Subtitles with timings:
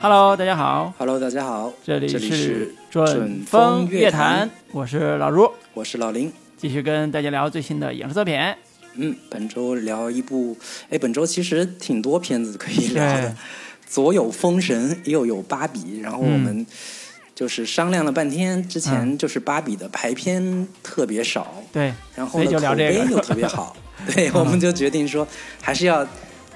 [0.00, 0.94] Hello，大家好。
[0.96, 4.48] Hello，大家好，这里是准准风风乐乐坛。
[4.48, 6.32] 坛，我是老卢，我是老林。
[6.56, 8.38] 继续跟大家聊最新的影视作品。
[8.94, 10.56] 嗯，本周聊一部，
[10.88, 13.34] 哎，本周其实挺多片子可以聊的，
[13.88, 16.40] 左有《封神》，右有《芭比》，然后我嗯。
[16.40, 16.66] 们
[17.34, 23.00] 就是商量了半天，之前就是芭比的排片特别少，对，然后呢所以就聊这个。
[23.00, 23.76] 口碑又特别好，
[24.14, 25.26] 对，我们就决定说
[25.60, 26.06] 还是要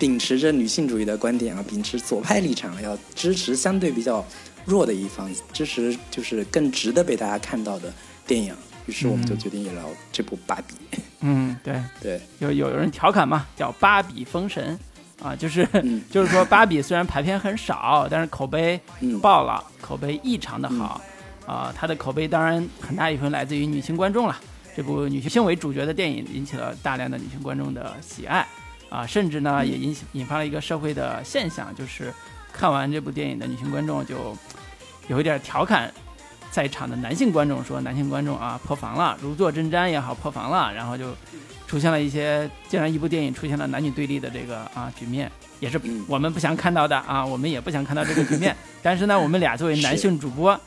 [0.02, 4.26] 秉持着女性主义的观点啊，秉持左派立场，要支持相对比较
[4.64, 7.94] 弱的一方，支持就是更值得被大家看到的
[8.26, 8.52] 电影。
[8.86, 10.74] 于是我们就嗯决定也聊这部《芭比》。
[11.22, 14.76] 嗯，对，对，有有有人调侃嘛，叫“芭比封神”
[15.22, 21.00] 啊，就是、嗯就是说芭比虽然排片很少，但是口碑嗯，爆了，口碑异常的好。
[21.46, 24.36] 啊，它的口碑当然很大一部分来自于女性观众了。
[24.76, 28.44] 这部女性为主角的电影引起了大量的女性观众的喜爱，
[28.92, 32.12] 啊，甚至呢也引起引发了一个社会的现象，就是
[32.52, 34.36] 看完这部电影的女性观众就
[35.08, 35.90] 有一点调侃
[36.50, 41.16] 在场的男性观众，说男性观众啊破防了，如坐针毡也好，破防了，然后就
[41.66, 48.54] 出现了一些，竟然一部电影出现了男女对立的这个啊局面，也是嗯我们不想看到的啊，我们也不想看到这个局面。
[48.82, 50.60] 但是呢，我们俩作为男性主播，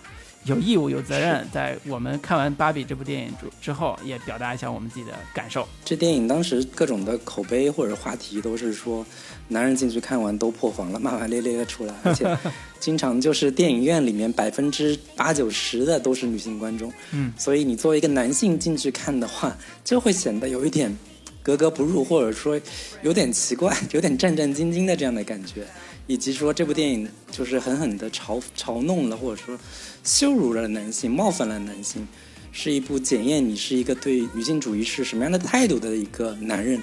[0.45, 5.67] 有义务有责任，在我们看完《芭比》这部电影之之后，也表达一下我们自己的感受。
[5.83, 9.03] 这电影当时各种的口碑或者话题都是说，
[9.47, 12.37] 男人进去看完都破防了，骂骂咧咧的出来，而且
[12.79, 20.95] 经常就是电影院里面百分之八九十的都是女性观众，嗯，所以你作为一个男性进去看的话，就会显得有一点
[21.41, 22.61] 格格不入，或者说
[23.01, 25.65] 有点奇怪， 有点战战兢兢的这样的感觉。
[26.07, 29.57] 以及说这部电影就是狠狠的嘲嘲弄了，或者说
[30.05, 32.07] 羞辱了男性，冒犯了男性，
[32.51, 36.81] 是一部检验你是一个对女性主义是什么样的态度的一个男人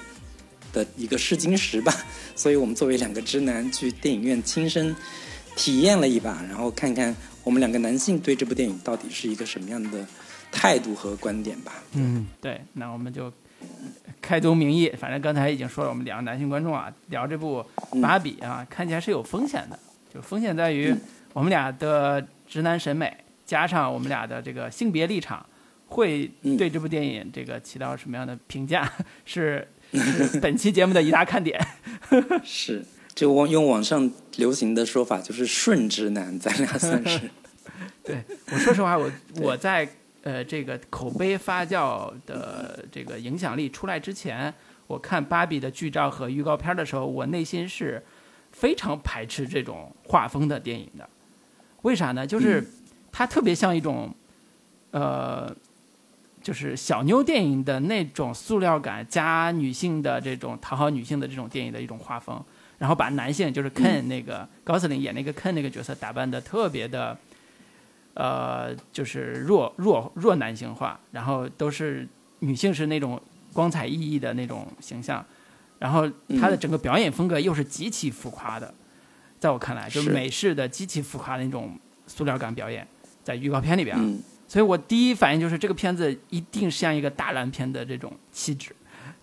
[0.71, 1.91] 的一个试金石吧。
[2.35, 4.93] 所以我们作为两个直男去电影院亲身
[5.55, 10.05] 体验了一把，然后看看我们两个男性对这部电影到底是一个什么样的
[10.51, 11.81] 态度和观点吧。
[11.93, 13.31] 嗯，对，那我们就
[14.21, 17.63] 开宗明义，反正刚才已经说了，我们两个男性观众啊，聊这部
[18.01, 19.79] 《芭比》啊，看起来是有风险的，
[20.13, 21.01] 就风险在于嗯
[21.33, 23.11] 我们俩的直男审美，
[23.43, 25.43] 加上我们俩的这个性别立场，
[25.87, 28.87] 会嗯对这部电影这个起到什么样的评价，
[29.25, 31.59] 是是本期节目的一大看点。
[32.45, 37.21] 是，就网用网上流行的说法，就是顺直男，咱俩算是。
[38.05, 39.89] 对我说实话，我我在
[40.21, 44.53] 呃这个口碑发酵的这个影响力出来之前，
[44.85, 48.05] 我看芭比的剧照和预告片的时候，我内心是
[48.51, 51.09] 非常排斥这种画风的电影的。
[51.83, 52.27] 为啥呢？
[52.27, 52.67] 就是
[53.11, 54.13] 它特别像一种
[54.91, 55.55] 呃。
[56.41, 62.43] 就是小妞电影的那种塑料感加女性的这种讨好女性的这种电影的一种画风，
[62.77, 67.17] 然后把男性就是 Ken 那个、高司令演那个 Ken 那个角色打扮的特别的，
[68.13, 72.05] 呃，就是弱弱弱男性化，然后都是
[72.39, 73.21] 女性是那种
[73.53, 75.25] 光彩熠熠的那种形象，
[75.79, 76.05] 然后
[76.41, 78.73] 他的整个表演风格又是极其浮夸的，
[79.43, 81.77] 在我看来，就是是美式的极其浮夸的那种
[82.07, 82.87] 塑料感表演，
[83.25, 83.93] 在预告片里边
[84.47, 88.73] 所以我第一反应就是这个片子一定像一个大烂片的这种气质，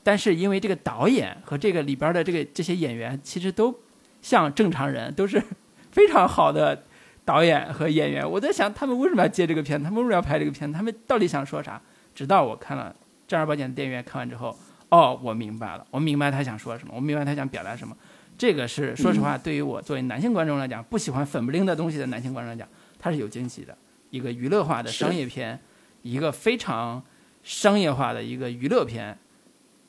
[0.02, 3.74] 但是因为这个导演和这个里边的这个这些演员其实都
[4.20, 5.42] 像正常人，都是
[5.90, 6.84] 非常好的
[7.24, 8.30] 导演和演员。
[8.30, 11.80] 我在想他们为什么要接这个片，他们为什么要拍这个片，他们到底想说啥？
[12.14, 12.94] 直到我看了
[13.26, 14.54] 正儿八经的电影院看完之后，
[14.90, 17.96] 哦，我明白了，我明白他想说什么，我明白他想表达什么。
[18.40, 22.66] 这个是说实话，对于我作为男性观众来讲，不喜欢粉不灵的东西的男性观众来讲，
[22.98, 23.76] 它是有惊喜的。
[24.08, 25.60] 一个娱乐化的商业片，
[26.00, 27.02] 一个非常
[27.42, 29.18] 商业化的一个娱乐片，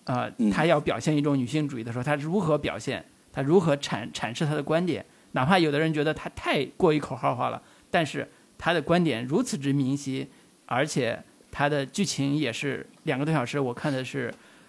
[0.03, 10.27] 呃，嗯他要表现一种女性主义的时候，他如何表现，他如何阐阐释他的观点，哪怕有的人觉得他太过于口号化了，但是他的观点如此之明晰，
[10.65, 14.27] 而且他的剧情也是两个多小时，我看的是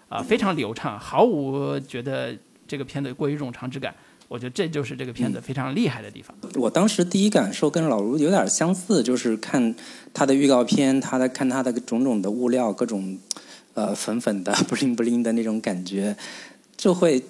[0.08, 2.38] 啊、呃非常流畅，毫无觉得
[2.72, 3.94] 这个片子过于冗长之感。
[4.28, 6.34] 我觉得这就是这个片子非常厉害的地方。
[6.54, 9.74] 我当时第一感受跟老卢有点相似，就是看
[10.14, 13.18] 他的预告片，他的看他的种种的物料，各种
[13.74, 16.16] 呃粉粉的、 不灵不灵的那种感觉，
[16.78, 17.22] 就会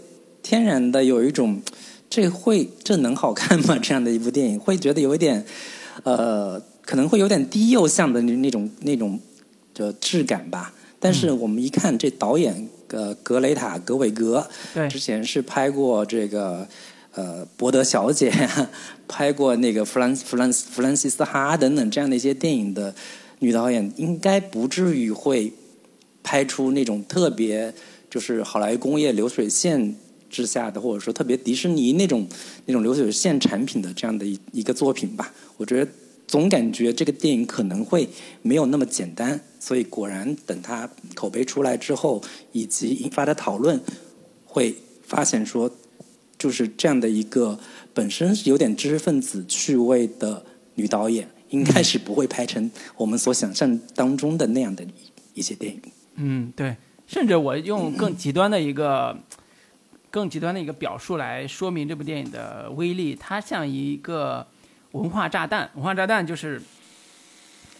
[0.44, 1.60] 天然的有一种
[2.08, 3.76] 这会这能好看吗？
[3.82, 5.44] 这样的一部电影，会觉得有一点
[6.04, 9.18] 呃，可能会有点低幼向的那那种那种
[9.74, 10.72] 的质感吧。
[11.02, 16.66] 但是我们一看这导演呃格雷塔格韦格，对之前是拍过这个
[17.14, 18.32] 呃伯德小姐，
[19.08, 22.94] 拍过那个弗兰弗兰弗兰西斯哈等等这样的一些电影的
[23.40, 25.52] 女导演，应该不至于会
[26.22, 27.74] 拍出那种特别
[28.08, 29.96] 就是好莱坞工业流水线
[30.30, 32.26] 之下的，或者说特别迪士尼那种
[32.66, 35.34] 那种流水线产品的这样的一一个作品吧。
[35.56, 35.90] 我觉得
[36.32, 38.08] 总感觉这个电影可能会
[38.40, 43.78] 没有那么简单，所以果然等它口碑出来之后，以及引发的讨论，
[44.46, 45.70] 会发现说，
[46.38, 47.60] 就是这样的一个
[47.92, 50.42] 本身是有点知识分子趣味的
[50.76, 54.82] 女导演，应该是不会拍成我们所想象当中的那样的
[55.34, 55.82] 一些电影。
[56.14, 56.74] 嗯，对。
[57.06, 59.14] 甚至我用更极端的一个、
[60.10, 64.46] 更极端的一个表述来说明这部电影的威力，它像一个
[64.92, 65.70] 文化炸弹。
[65.74, 66.60] 文化炸弹就是，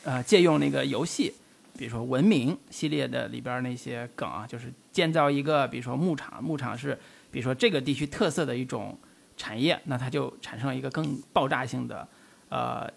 [0.04, 1.32] 呃，借用那个游戏，
[1.78, 6.98] 比如说《文明》系列的里边那些梗啊，就是建造一个，比如说牧场，牧场是
[7.30, 8.98] 比如说这个地区特色的一种
[9.36, 12.06] 产业，那它就产生了一个更爆炸性的
[12.48, 12.88] 呃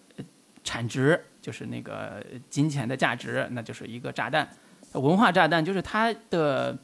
[0.64, 4.48] 产值，就是那个金钱的价值，那就是一个炸弹。
[4.94, 6.78] 文化炸弹就是它的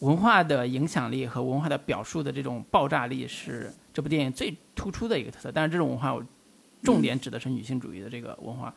[0.00, 5.50] 文化的影响力和文化的表述的这种爆炸力是这部电影最突出的一个特色。
[5.52, 6.16] 但是这种文化，
[6.82, 8.74] 重点指的是女性主义的这个文化，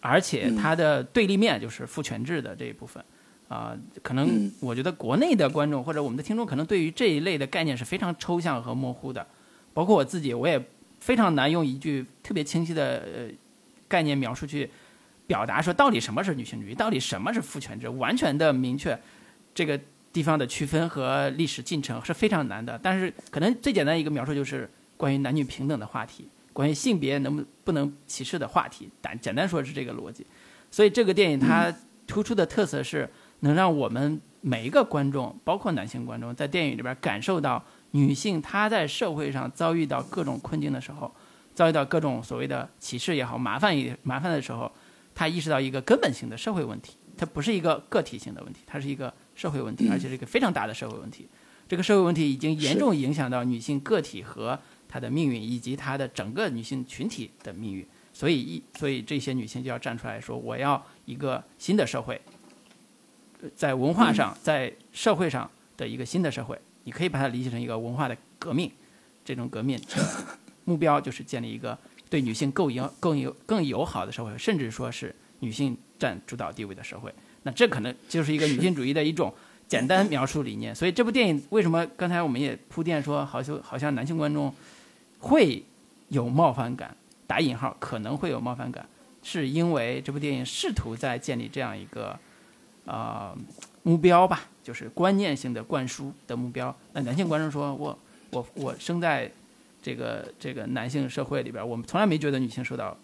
[0.00, 3.02] 而且它的对立面就是父权制的这一部分。
[3.48, 9.26] 啊，可能我觉得国内的观众或者我们的听众可能对于这一类的概念是非常抽象和模糊的，
[9.74, 10.62] 包括我自己，我也
[11.00, 13.28] 非常难用一句特别清晰的呃
[13.88, 14.70] 概念描述去。
[15.24, 18.98] 表达说到底什么是女性主义，到底什么是父权制，完全的明确
[19.54, 19.80] 这个
[20.12, 22.78] 地方的区分和历史进程是非常难的。
[22.82, 28.88] 但是可能最简单一个描述就是关于男女平等的话题，关于性别能不不能歧视的话题。
[29.00, 30.26] 但简单说是这个逻辑。
[30.70, 31.74] 所以这个电影它
[32.06, 33.08] 突出的特色是
[33.40, 41.14] 能让我们每一个观众，包括男性观众，在电影里边感受到女性她在社会上遭遇到各种困境的时候，
[41.54, 44.70] 遭遇到各种所谓的歧视也好，麻烦也麻烦的时候。
[45.14, 51.28] 她意识到一个根本性的社会问题，它不是一个个体性的问题，它是一个社会问题，而且是一个非常大的社会问题。
[51.68, 54.58] 这个社会问题已经严重影响到女性个体和
[54.92, 57.86] 她的命运，以及她的整个女性群体的命运。
[58.12, 62.20] 所以，一所以这些女性就要站出来说：“我要一个新的社会，
[63.56, 66.58] 在文化上，在社会上的一个新的社会。
[66.84, 68.70] 你可以把它理解成一个文化的革命。
[69.24, 69.80] 这种革命
[70.64, 71.78] 目标就是建立一个。”
[72.12, 77.10] 对女性更友更友更友好的社会，甚至说是女性占主导地位的社会，
[77.44, 79.32] 那这可能就是一个女性主义的一种
[79.66, 80.74] 简单描述理念。
[80.74, 84.54] 所以这部电影为什么刚才我们也铺垫说，好像好像男性观众
[85.22, 85.64] 会
[86.08, 86.94] 有冒犯感，
[87.26, 88.86] 打引号可能会有冒犯感，
[89.22, 92.18] 是因为这部电影试图在建立这样一个
[92.84, 93.34] 啊
[93.82, 96.76] 目标吧，就是观念性的灌输的目标。
[96.92, 97.98] 那男性观众说，我
[98.32, 99.32] 我我生在。
[99.84, 102.96] 这个这个男性社会里边，我们从来没觉得女性受到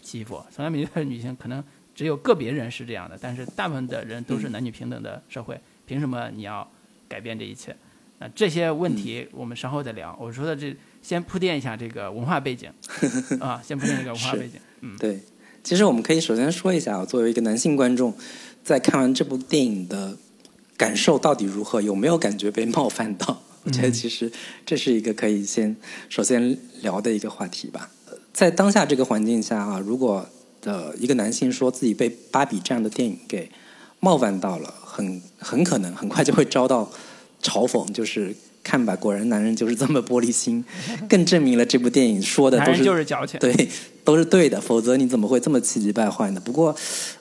[0.00, 1.62] 欺负，从来没觉得女性可能
[1.94, 6.66] 只有个别人是这样的，但是大部分的人都是男女平等的社会，凭什么你要
[7.06, 7.76] 改变这一切？
[8.18, 10.16] 那这些问题我们稍后再聊。
[10.18, 12.70] 我说的这先铺垫一下这个文化背景
[13.40, 14.60] 啊，先铺垫一个文化背景。
[14.80, 15.20] 嗯，对，
[15.62, 18.14] 其实我们可以首先说一下，作为一个男性观众，
[18.64, 20.16] 在看完这部电影的
[20.76, 21.82] 感受到底如何？
[21.82, 23.42] 有没有感觉被冒犯到？
[23.64, 24.30] 我觉得其实
[24.66, 25.76] 这是一个可以先
[26.08, 27.90] 首先聊的一个话题吧。
[28.32, 30.28] 在当下这个环境下啊，如果
[30.60, 33.48] 的一个男性说自己被芭比这样的电影给
[34.00, 36.90] 冒犯到了，很很可能很快就会遭到
[37.40, 40.64] 嘲讽，就是看吧，果然男人就是这么玻璃心，
[41.08, 43.68] 更证明了这部电影说的都是就是矫情，对，
[44.04, 46.40] 都是对的，否则你怎么会这么气急败坏呢？
[46.44, 46.74] 不过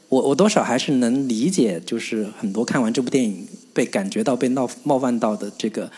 [0.09, 5.91] 我我多少还是能理解，就是很多看完这部电影被感觉到被冒冒犯到的这个。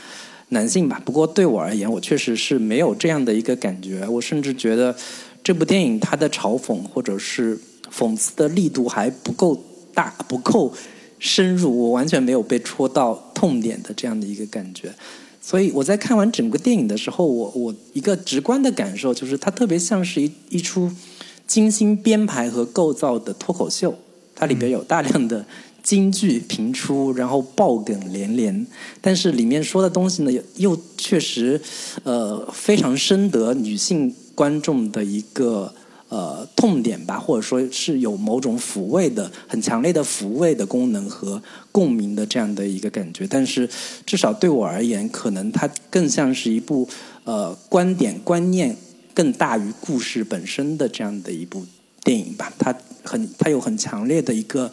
[0.50, 4.07] 男性吧，不过对我而言，我确实是没有这样的一个感觉。
[4.07, 4.95] 我甚至觉得
[5.43, 7.59] 这部电影它的嘲讽或者是
[7.91, 9.59] 讽刺的力度还不够
[9.95, 10.71] 大，不够
[11.17, 14.93] 深入，我完全没有被戳到痛点的这样的一个感觉。
[15.45, 20.89] 所以我在看完整个电影的时候，我我一个直观的感受就是，它特别像是一一出
[21.45, 23.93] 精心编排和构造的脱口秀，
[24.33, 25.45] 它里边有大量的。
[25.83, 28.65] 京剧频出，然后爆梗连连，
[29.01, 31.59] 但是里面说的东西呢，又确实，
[32.05, 35.75] 呃，非常深得女性观众的一个
[36.13, 41.41] 呃痛点吧，或者说是有某种抚慰的、很强烈的抚慰的功能和
[41.72, 43.25] 共鸣的这样的一个感觉。
[43.27, 43.67] 但是
[44.05, 46.88] 至少对我而言，可能它更像是一部
[47.24, 48.77] 呃观点观念
[49.15, 51.65] 更大于故事本身的这样的一部
[52.03, 52.53] 电影吧。
[52.60, 54.72] 它很，它有很强烈的一个。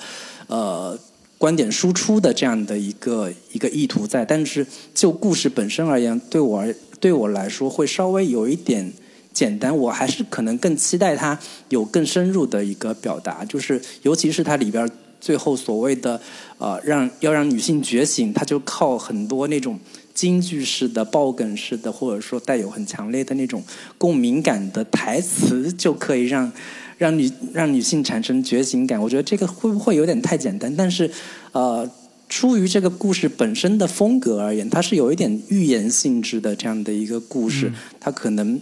[0.52, 0.98] 呃，
[1.38, 8.92] 观点输出的这样的一个一个意图在，但是就故事本身而言，对我而对我来说会稍微有一点
[9.32, 9.76] 简单。
[9.76, 14.88] 我还是可能更期待它有更深入的一个表达，就是尤其是它里边
[15.20, 16.20] 最后所谓的
[16.58, 19.78] 呃让要让女性觉醒，它就靠很多那种
[20.14, 23.62] 京剧式的、爆梗式的，或者说带有很强烈的那种
[23.98, 26.50] 共鸣感的台词，就可以让
[26.98, 29.00] 让女让女性产生觉醒感。
[29.00, 30.74] 我觉得这个会不会有点太简单？
[30.74, 31.10] 但是，
[31.52, 31.88] 呃，
[32.28, 38.60] 出于这个故事本身的风格而言，它是有一点寓言性质的这样的一个故事，它可能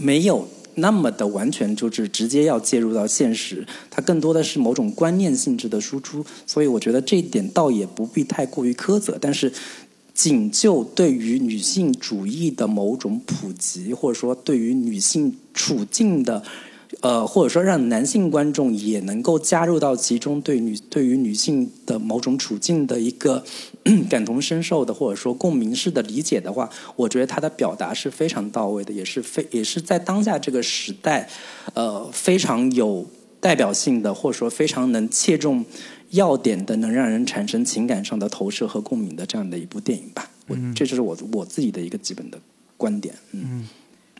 [0.00, 0.48] 没有。
[0.78, 9.16] 那么的完全就是直接要介入到现实，它更多的是某种观念性质的输出，所以我觉得这一点倒也不必太过于苛责。
[9.18, 9.50] 但是，
[10.12, 16.42] 仅就对于女性主义的某种普及，或者说对于女性处境的。
[17.00, 23.44] 呃，或者说让男性观众也能够加入到其中，对女对于女性的某种处境的一个
[24.10, 31.28] 感同身受的，或者说共鸣式的理解的话，我觉得他的表达是非常到位的，也是非也是在当下这个时代，
[31.74, 33.06] 呃，非常有
[33.40, 35.64] 代表性的，或者说非常能切中
[36.10, 40.28] 要点的，能让人产生情感上的投射和共鸣的这样的一部电影吧。
[40.48, 42.38] 我，这就是我我自己的一个基本的
[42.76, 43.14] 观点。
[43.32, 43.68] 嗯。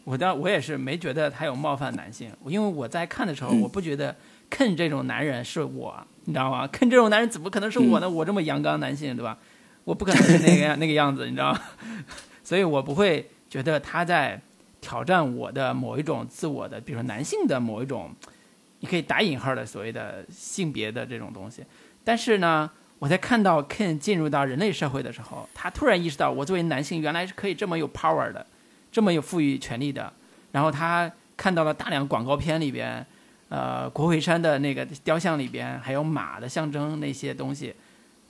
[0.05, 4.15] 我倒我也是没觉得他有冒犯男性，因为我在看的时候，我不觉得
[4.49, 5.93] Ken 这种男人是我，
[6.27, 8.09] 你知道吗？Ken 这种男人怎么可能是我呢？
[8.09, 9.37] 我这么阳刚男性，对吧？
[9.87, 11.61] 我不可能是那个样那个样子，你知道吗？
[12.43, 14.41] 所以我不会觉得他在
[14.81, 18.13] 挑战我的某一种自我的，比如说男性的某一种，
[18.81, 21.63] 你可以打引号的所谓的性别的这种东西。
[22.03, 28.45] 但是呢，我在看到 Ken 进入到人类社会的时候，他突然意识到，我作为男性原来是可以这么有 power 的。
[28.93, 30.11] 这么有赋予权力的，
[30.53, 33.05] 然后他看到了大量广告片里边，
[33.51, 37.75] 呃，国会山的那个雕像里边，还有马的象征那些东西，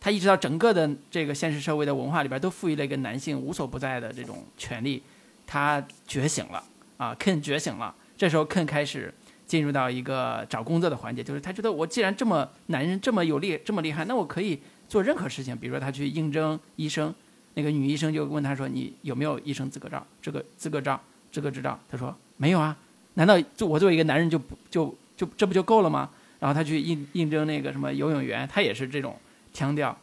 [0.00, 5.02] 他意识到整个的这个现实社会的文化里边都赋予了一个男性无所不在的这种权利，
[5.46, 6.62] 他觉醒了
[6.96, 7.94] 啊，Ken 觉醒了。
[8.16, 9.12] 这时候 Ken 开始
[9.46, 17.14] 进入到一个找工作的环节，就是他觉得我既然这么男人这么有力这么厉害，那我可以做任何事情，比如说他去应征医生。
[17.58, 19.98] 那个女医生就问他说：“你有没有医生资格证？
[20.20, 21.00] 这个资格证，
[21.32, 22.76] 资格执照？”他说：“没有啊。”
[23.14, 26.10] 难道就我作为一个男人就不就就这不就够了吗？
[26.38, 29.18] 然后他去应应征那个什么游泳员，他也是这种
[29.56, 29.96] 腔调。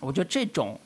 [0.00, 0.78] 我觉得这种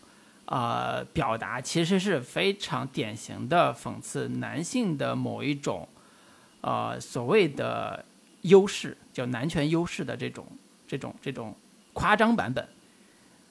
[0.47, 5.89] 呃表达其实是非常典型的讽刺男性的某一种
[6.61, 8.05] 呃所谓的
[8.43, 10.47] 优势，叫男权优势的这种
[10.87, 11.55] 这种这种
[11.93, 12.67] 夸张版本。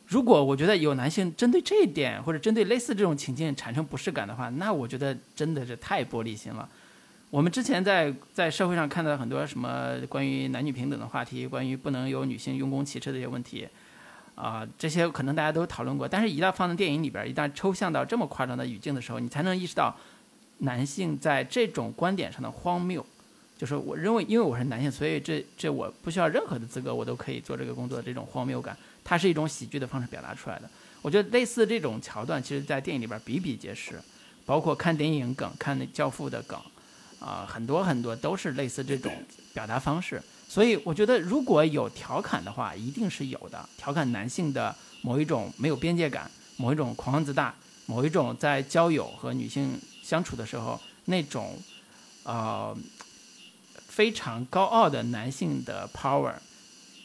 [0.06, 6.70] 如果我觉得有男性针对这一点或者针对类似这种情境产生不适感的话，那我觉得真的是太玻璃心了。
[7.30, 13.68] 我们之前在在社会上看到很多什么关于男女平等的话题，关于不能有女性用功骑车的一些问题，
[14.36, 16.08] 啊，这些可能大家都讨论过。
[16.08, 19.96] 但是，一旦放在电影里边，一旦抽象到这么夸张的语境的时候，你才能意识到
[20.60, 23.06] 男性在这种观点上的荒谬。
[23.58, 28.76] 就是我认为，因为我是男性，所以这这我不需要任何的资格，我都可以做这个工作这种荒谬感。
[29.04, 30.70] 它是一种喜剧的方式表达出来的，
[31.02, 34.02] 我觉得类似这种桥段，其实在电影里边比比皆是，
[34.46, 36.60] 包括看电影梗、看《教父》的梗，
[37.20, 39.14] 啊，很多很多都是类似这种
[39.54, 40.22] 表达方式。
[40.54, 47.56] 所以我觉得如果有调侃的话，一定是有的，调侃男性的某一种没有边界感、某一种狂妄自大、
[47.88, 51.58] 某一种在交友和女性相处的时候那种，
[52.22, 52.78] 呃，
[53.88, 56.36] 非常高傲的男性的 power。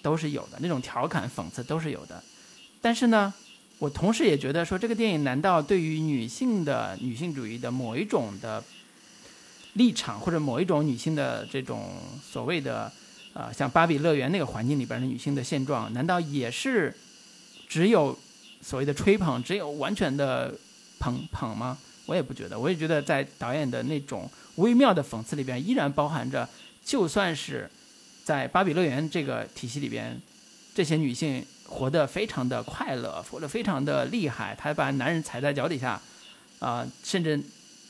[0.00, 2.22] 都是有的，那种调侃、讽刺都是有的。
[2.80, 3.34] 但是呢，
[3.78, 8.62] 我同时也觉得说，这个电影难道对于女性的女性主义的某一种的
[9.72, 11.90] 立场，或者某一种女性的这种
[12.22, 12.90] 所谓的
[13.38, 16.92] 呃，像芭比乐园那个环境里边的女性的现状，难道也是
[17.68, 18.18] 只有
[18.60, 20.52] 所谓的吹捧，只有完全的
[20.98, 21.78] 捧捧吗？
[22.06, 26.48] 我也不觉得，我也觉得在导演的那种微妙的讽刺里边，依然包含着，
[26.84, 27.70] 就算是。
[28.24, 30.20] 在芭比乐园这个体系里边，
[30.74, 34.54] 这些女性活得非常的快乐，活得非常的厉害。
[34.54, 35.98] 她把男人踩在脚底下，
[36.58, 37.42] 啊，甚至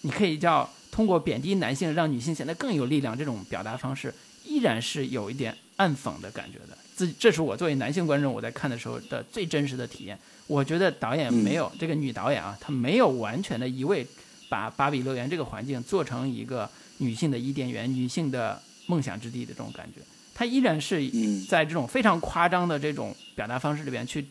[0.02, 3.18] 你可以叫通过贬低男性让女性显得更有力量。
[3.18, 4.14] 这种表达方式
[4.44, 6.76] 依然是有一点暗讽的感觉的。
[6.94, 10.18] 自这是我作为男性观众我在看的时候的最真实的体验。
[10.46, 14.06] 我觉得导演没有这个女导演啊，她没有完全的一味
[14.48, 20.00] 把芭比乐园这个环境做成一个女性的伊甸园、女性的梦想之地的这种感觉。
[20.34, 21.08] 她依然是
[21.46, 24.26] 在这种非常夸张的这种表达方式里边去，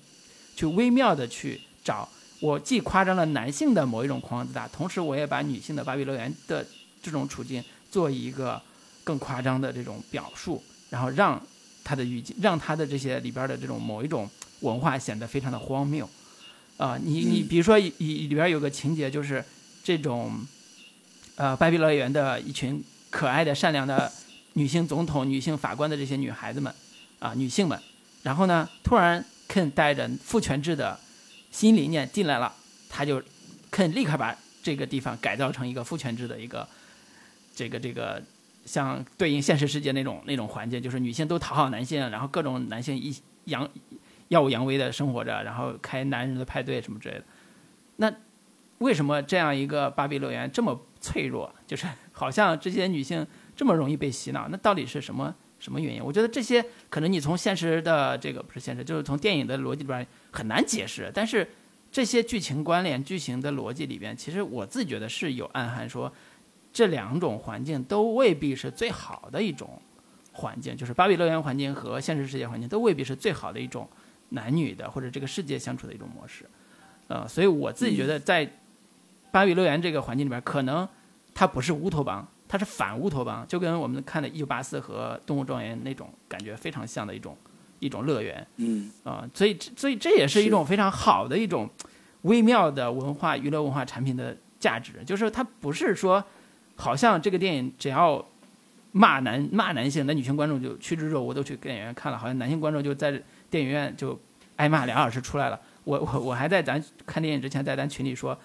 [0.55, 2.09] 去微妙的去找
[2.39, 6.65] 我既夸张了男性的某一种狂妄自大，同时我也把女性的芭比乐园的
[7.01, 8.61] 这种处境做一个
[9.07, 11.41] 更夸张的这种表述，然后让
[11.81, 16.09] 他的语境，让他的这些里边的这种某一种文化显得非常的荒谬。
[16.75, 19.41] 啊，你你比如说里里边有个情节就是
[19.81, 20.45] 这种，
[21.35, 24.11] 呃，芭比乐园的一群可爱的善良的。
[24.57, 26.73] 女性总统、女性法官的这些女孩子们，
[27.19, 27.79] 啊，女性们，
[28.23, 30.99] 然后呢，突然 Ken 带着父权制的
[31.51, 32.51] 新理念进来了，
[32.89, 33.21] 他就
[33.69, 36.67] 可以立刻把这个地方改造成一个父权制的一个
[37.55, 38.19] 这个这个
[38.67, 43.67] 像对应现实世界那种那种环境，就是女性都讨好男性，然后各种男性一扬
[44.27, 47.23] 耀武扬威的生活着，然后开男人的派对什么之类的。
[47.95, 48.13] 那
[48.79, 51.51] 为什么这样一个芭比乐园这么脆弱？
[51.65, 54.47] 就是好像这些女性这么容易被洗脑？
[54.49, 56.03] 那到底是什么什么原因？
[56.03, 61.09] 我觉得这些可能你从现实的这个不是现实，就是从电影的逻辑里边很难解释。
[61.13, 61.49] 但是
[61.89, 66.11] 这些剧情关联、剧情的逻辑里边，其实我自己觉得是有暗含，说
[66.77, 69.81] 这两种环境都未必是最好的一种
[70.31, 73.89] 环境，就是芭比乐园环境和现实世界环境都未必是最好的一种
[74.29, 76.45] 男女的或者这个世界相处的一种模式。
[77.07, 78.47] 呃，所以我自己觉得在
[79.31, 80.87] 芭比乐园这个环境里边，可能
[81.33, 87.35] 它不是乌托邦，它是反乌托邦，就跟我们看的《一九八四》和《动物庄园》那种感觉非常像的一种
[87.79, 88.45] 一种乐园。
[88.57, 91.67] 嗯啊、所以所以这也是一种非常好的一种
[92.21, 96.23] 微妙的文化娱乐文化产品的价值，就是它不是说
[96.77, 98.25] 好像这个电影只要
[98.93, 103.11] 骂男骂男性，那女性观众就趋之若鹜都去电影院看了，好像男性观众就在
[103.49, 104.19] 电影院就
[104.55, 105.59] 挨骂两小时出来了。
[105.83, 108.37] 我我我还在咱看电影之前在咱群里说，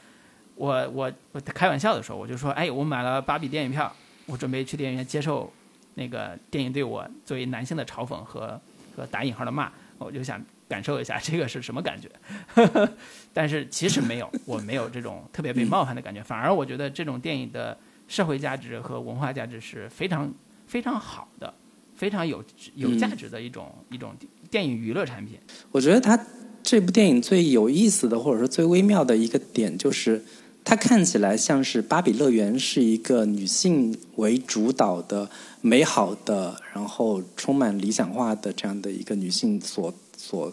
[0.54, 3.92] 我我我开玩笑的时候我就说，哎，我买了芭比电影票，
[4.26, 5.52] 我准备去电影院接受
[5.94, 8.60] 那个电影对我作为男性的嘲讽和
[8.96, 12.08] 和打引号的骂，我就想感受一下这个是什么感觉。
[13.32, 17.76] 但是其实没有，我没有这种特别被冒犯的感觉，反而我觉得这种电影的
[18.08, 20.32] 社会价值和文化价值是非常
[20.66, 21.52] 非常好的，
[21.94, 22.44] 非常有
[22.74, 24.14] 有价值的一种、一种
[24.50, 25.38] 电影娱乐产品。
[25.70, 26.18] 我觉得它
[26.62, 30.22] 这部电影最有意思的，或者说最微妙的一个点，就是
[30.64, 35.28] 它看起来像是芭比乐园是一个女性为主导的、
[35.60, 40.52] 美好的，然后充满理想化的这样的一个女性所所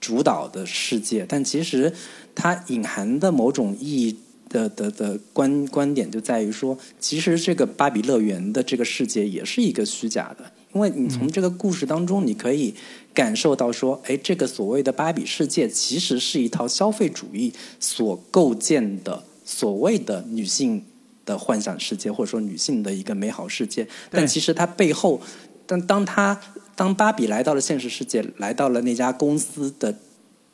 [0.00, 1.92] 主导的世界，但其实
[2.34, 4.16] 它隐含的某种意义。
[4.50, 12.74] 的的的观观点就在于说，其实这个芭比乐园的这个世界也是一个虚假的，因为你从这个故事当中，你可以
[13.14, 20.84] 感受到说，哎，这个所谓的芭比世界其实是一套消费主义所构建的所谓的女性
[21.24, 23.86] 的幻想世界，或者说女性的一个美好世界。
[24.10, 25.20] 但其实它背后，
[25.64, 26.40] 但当它
[26.74, 29.94] 当芭比来到了现实世界，来到了那家公司的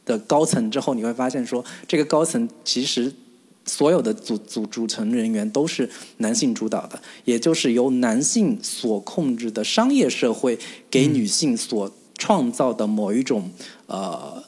[0.05, 3.11] 的高层之后，你会发现说，这个高层其实。
[3.67, 10.59] 所有的组组组成人员都是男性主导的，也就是由男性所控制的商业社会
[10.91, 13.51] 给女性所创造的某一种、
[13.87, 14.43] 呃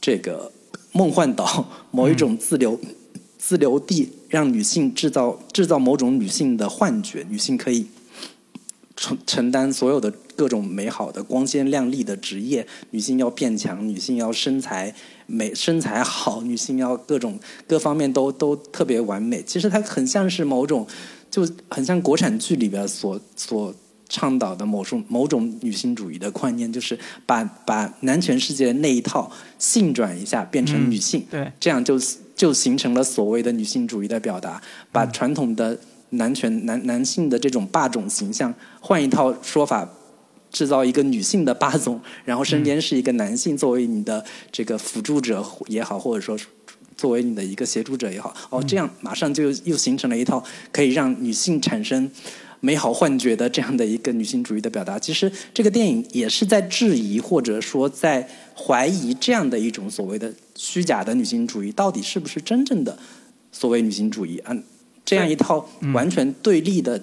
[0.00, 0.50] 这个
[0.92, 2.80] 梦幻岛，某一种自留、
[3.36, 7.86] 自留地，让女性制造制造某种女性的幻觉，女性可以
[8.96, 14.94] 承承担所有的各种美好的光鲜亮丽的职业，女性要变强，女性要身材
[15.26, 19.42] 美，身材好，女性要各种各方面都都特别完美。
[19.42, 20.86] 其实它很像是某种，
[21.30, 23.74] 就很像国产剧里边所所
[24.08, 32.00] 倡导的某种某种女性主义的观念，就是把把男权世界那一套性转一下，变成女性，对，这样就
[32.34, 39.86] 就形成了所谓的女性主义的表达，把传统的男权男男性的这种霸总形象换一套说法，
[40.50, 46.38] 制造一个女性的霸总， 然后身边是一个男性作为你的这个辅助者也好，或者说
[46.96, 52.10] 作为你的一个协助者也好，哦，这样马上就又形成了一套可以让女性产生
[52.60, 54.98] 美好幻觉的这样的一个女性主义的表达。
[54.98, 62.98] 其实这个电影也是在质疑或者说在怀疑这样的一种所谓的虚假的女性主义到底是不是真正的
[63.50, 64.54] 所谓女性主义啊？
[65.02, 67.02] 这样一套完全对立的，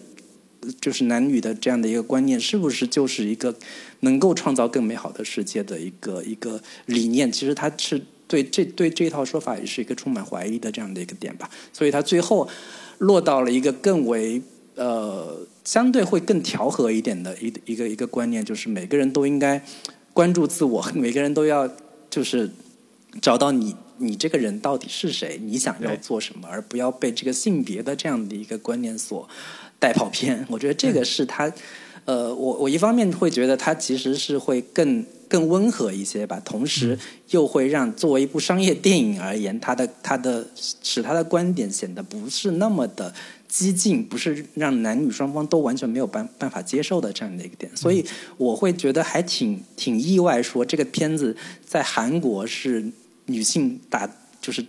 [0.82, 3.56] 就是男女的这样的一个观念，是不是就是一个
[4.02, 7.32] 能够创造更美好的世界的一个一个理念？
[7.32, 11.50] 其实他是对这对这套说法也是一个充满怀疑的这样的一个点吧。
[11.72, 12.48] 所以他最后
[12.98, 14.42] 落到了一个更为
[14.76, 19.64] 呃相对会更调和一点的一一个一个观念，就是每个人都应该
[20.14, 21.70] 关注自我，每个人都要
[22.10, 22.52] 就是
[23.22, 23.76] 找到你。
[24.00, 25.40] 你这个人到底是谁？
[25.44, 29.28] 你想要做什么，而不要被这个性别的这样的一个观念所
[29.80, 30.46] 带跑偏。
[30.50, 31.52] 我觉得这个是他，
[32.06, 36.98] 呃，我我一方面会觉得他其实是会更更温和一些吧，同时
[37.30, 43.14] 又会让作为一部商业电影而言，他的他的使他的观点显得不是那么的
[43.48, 47.72] 激进，不是让男女双方都完全没有办办法接受的这样的一个点。
[47.76, 48.06] 所以
[48.38, 51.36] 我会觉得还挺挺意外，说这个片子
[51.66, 52.92] 在韩国是。
[53.30, 54.10] 女性打
[54.40, 54.66] 就是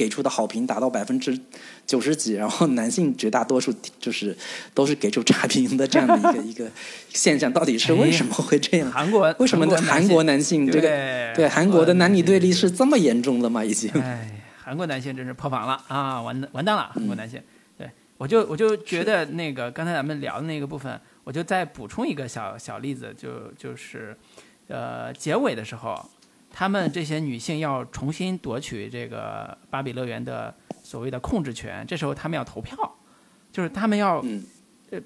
[0.00, 1.38] 给出的好评达到百分之
[1.86, 4.34] 九十几，然后男性绝大多数就是
[4.72, 6.66] 都是给出差评的这样的一个 一个
[7.10, 8.90] 现象，到底是为什么会这样？
[8.90, 10.88] 韩国为什么韩国男性这个
[11.34, 13.62] 对韩国的男女对立是这么严重的吗？
[13.62, 13.90] 已经？
[14.00, 17.38] 哎，韩国男性真是破防了啊，完完蛋了，韩国男性。
[17.76, 24.16] 对我就我就觉得那个刚才咱们聊的那个部分，我就再补充一个小小例子，就就是
[24.68, 26.08] 呃结尾的时候，
[26.52, 32.76] 他们这些女性要重新夺取这个芭比乐园的所谓的控制权，这时候他们要投票，
[33.52, 34.22] 就是他们要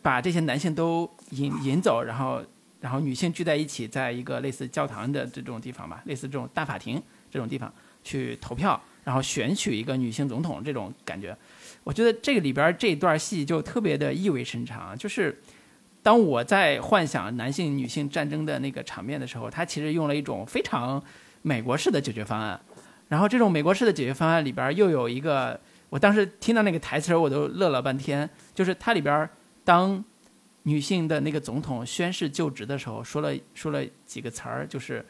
[0.03, 2.43] 把这些男性都引 引走，然后
[2.81, 11.37] 然后女性聚在一起，在一个类似教堂的这种地方吧，类似这种大法庭这种地方去投票，然后选取一个女性总统这种感觉。
[11.83, 15.39] 我觉得这个里边这段戏就特别的意味深长，就是
[16.03, 21.03] 当我在幻想男性女性战争的那个场面的时候，他其实用了一种非常
[21.45, 22.59] 美国式的解决方案。
[23.09, 29.29] 然后这种美国式的解决方案里边又有一个，我当时听到那个台词儿我都乐了半天，就是它里边
[29.63, 30.03] 当
[30.63, 35.05] 女性的那个总统宣誓就职的时候，说了说了几个词儿，就是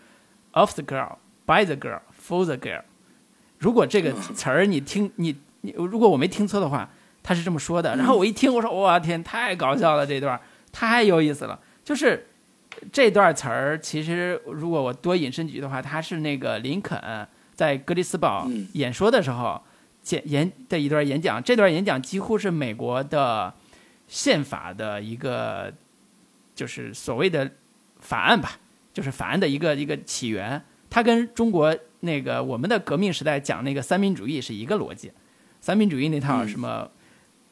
[0.51, 1.17] of the girl,
[1.47, 2.83] by the girl, for the girl。
[3.59, 6.91] 如果这个词儿你听你你，如果我没听错的话，
[7.23, 7.97] 他是这么说的。
[7.97, 10.39] 然后我一听，我说我天，太搞笑了，这段
[10.73, 11.59] 太有意思了。
[11.85, 12.27] 就是
[12.93, 17.01] 这段词儿，其实如果我多引申几句的话，它是那个林肯
[17.55, 19.61] 在格里斯堡嗯演说的时候
[20.11, 21.43] 演演的一段演讲。
[21.43, 23.53] 这段演讲几乎是美国的
[24.09, 25.73] 宪法的一个，
[26.55, 27.51] 就是所谓的
[28.01, 28.59] 法案吧，
[28.93, 30.63] 就是法案的一个一个起源。
[30.91, 35.11] 它跟中国那个我们的革命时代讲那个三民主义是一个逻辑，
[35.61, 36.89] 三民主义那套嗯什么、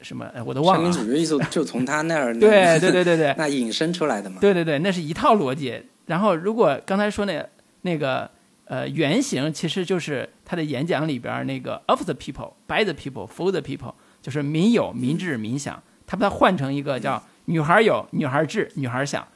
[0.03, 4.38] 什么，呃我都忘三了就就从他那儿对对对对对， 那引申出来的嘛。
[4.41, 5.83] 对对对，那是一套逻辑。
[6.07, 7.47] 然后，如果刚才说那
[7.83, 8.29] 那个
[8.65, 15.81] 呃原型，其实就是他的演讲里边那个 of the people, by the people, for the people，就是民有、民治、民享。
[16.05, 19.27] 他把它换成一个叫女孩有、女孩治、女孩享，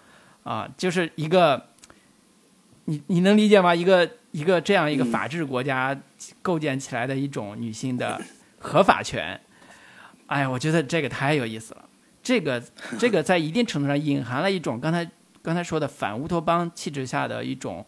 [0.42, 1.68] 啊，就是一个，
[2.86, 3.74] 你你能理解吗？
[3.74, 5.98] 一个一个这样一个嗯法治国家
[6.42, 8.20] 构建起来的一种女性的
[8.58, 9.40] 合法权。
[10.26, 11.84] 哎呀，我觉得这个太有意思了。
[12.22, 12.62] 这个
[12.98, 15.08] 这个在一定程度上隐含了一种刚才
[15.42, 17.86] 刚才说的反乌托邦气质下的一种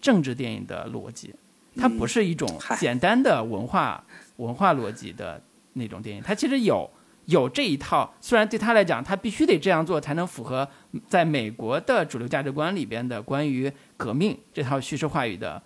[0.00, 1.34] 政治电影的逻辑，
[1.76, 4.02] 它不是一种简单的文化
[4.36, 5.42] 文化逻辑的
[5.74, 6.90] 那种电影，它其实有
[7.26, 10.66] 有这一套，虽然对他来讲，他必须得这样做才能符合
[11.06, 15.62] 在美国的主流价值观里边的关于革命这套叙事话语的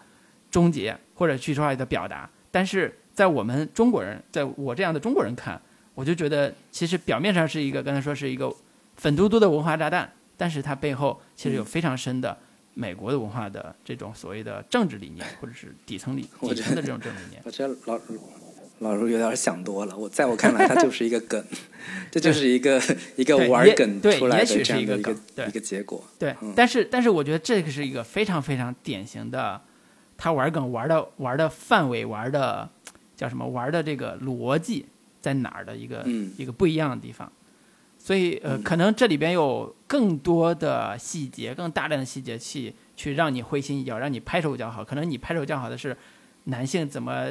[0.50, 5.60] 终结或者叙事话语的表达，但是在我们中国人，在我这样的中国人看，
[6.00, 8.50] 我就觉得其实表面上是一个刚才说是一个
[8.96, 12.34] 粉嘟嘟的文化炸弹，但是它背后其实有非常深的
[12.72, 17.42] 美国的文化的这种所谓的政治理念，或者是底层理 底层的这种政治理念。
[17.44, 18.00] 我觉得老
[18.78, 19.94] 老卢有点想多了。
[19.94, 21.44] 我在我看来，它就是一个梗，
[22.10, 22.82] 这就是一个
[23.16, 26.02] 一个玩梗对出来的也许是一这样的一个个梗对一个结果。
[26.18, 29.60] 对嗯，但是但是我觉得这个是一个非常非常典型的，
[30.16, 32.66] 他玩梗玩的玩的范围玩的
[33.14, 34.86] 叫什么玩的这个逻辑
[35.20, 37.30] 在哪儿的一个、嗯一个不一样的地方，
[37.98, 44.84] 所以呃，嗯可能这里边有更多的细节，更大量的细节去去让你会心一笑，让你拍手叫好。
[44.84, 45.96] 可能你拍手叫好的是
[46.44, 47.28] 男性怎么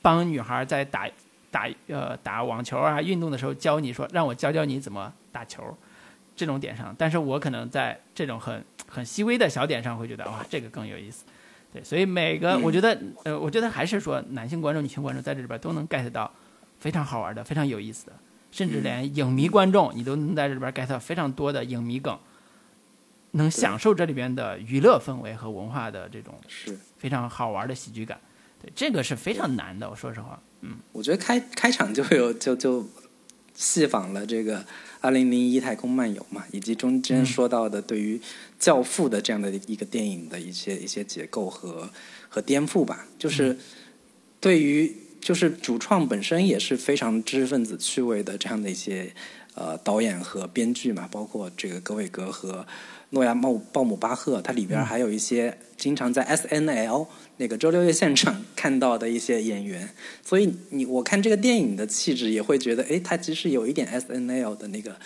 [0.00, 1.08] 帮女孩在打
[1.50, 5.62] 打呃打网球啊运动的时候教你说让我教教你怎么打球
[6.34, 11.24] 这种点上，但是我可能在这种很很细微的小点上会觉得哇这个更有意思。
[11.72, 16.30] 对，所以每个嗯我觉得呃我觉得还是说男性观众、女性观众在这里边都能 get 到
[16.82, 18.12] 非常好玩的、非常有意思的，
[18.50, 22.18] 甚至连影迷观众你都能在这里边 get 到非常多的影迷梗，
[23.30, 28.20] 能享受这里边的娱乐氛围和文化的这种是，非常好玩的喜剧感。
[28.60, 30.42] 对，这个是非常难的，我说实话。
[30.62, 32.84] 嗯，我觉得开开场就有就就
[33.54, 34.58] 戏仿了这个
[35.00, 37.26] 《二零零一太空漫游》嘛，以及中间嗯。
[37.26, 38.18] 说到的对于
[38.58, 41.88] 《教父》的这样的一个电影的一些一些结构和
[42.28, 43.56] 和颠覆吧，就是
[44.40, 49.14] 对于就是主创本身也是非常知识分子趣味的这样的一些
[49.54, 52.66] 呃导演和编剧嘛，包括这个格韦格和
[53.10, 57.06] 诺亚鲍鲍姆巴赫，它里边还有一些经常在 S N L
[57.36, 59.88] 那个周六夜现场 看到的一些演员，
[60.24, 64.96] 所以你我看这个电影的气质也会觉得，哎，它其实有一点 S N L 的那个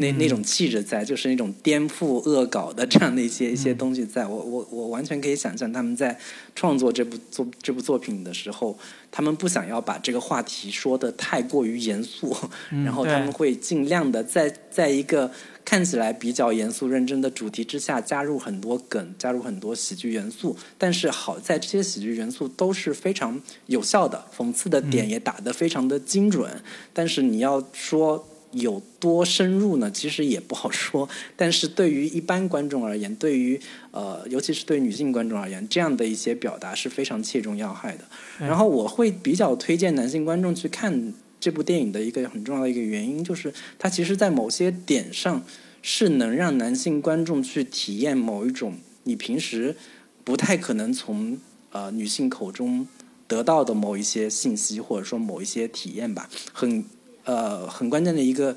[0.00, 4.26] 那那种气质在，就是那种颠覆恶搞的这样的一些一些东西在。
[4.26, 6.18] 我我我完全可以想象他们在
[6.56, 8.76] 创作这部作这部作品的时候，
[9.12, 12.34] 他们不想要把这个话题说的太过于严肃，
[12.70, 15.30] 嗯然后他们会尽量的在在一个
[15.64, 20.56] 看起来比较严肃认真的主题之下，加入很多梗，加入很多喜剧元素。
[20.78, 26.50] 但是好在这些喜剧元素都是非常有效的，讽刺的点也打得非常的精准。
[26.94, 29.90] 但是你要说有多深入呢？
[29.90, 31.08] 其实也不好说。
[31.36, 33.60] 但是对于一般观众而言，对于
[33.90, 38.04] 呃，尤其是对女性观众而言，这样的一些表达是非常切中要害的。
[38.38, 45.44] 然后我会比较推荐男性观众去看这部电影的一个很重要的一个原因，就是它其实，在某些点上
[45.80, 49.76] 是能让男性观众去体验某一种你平时
[50.24, 51.38] 不太可能从
[51.70, 52.86] 呃女性口中
[53.26, 56.28] 得到的某一些信息，或者说某一些体验吧。
[56.52, 56.84] 很
[57.30, 58.56] 呃，很关键的一个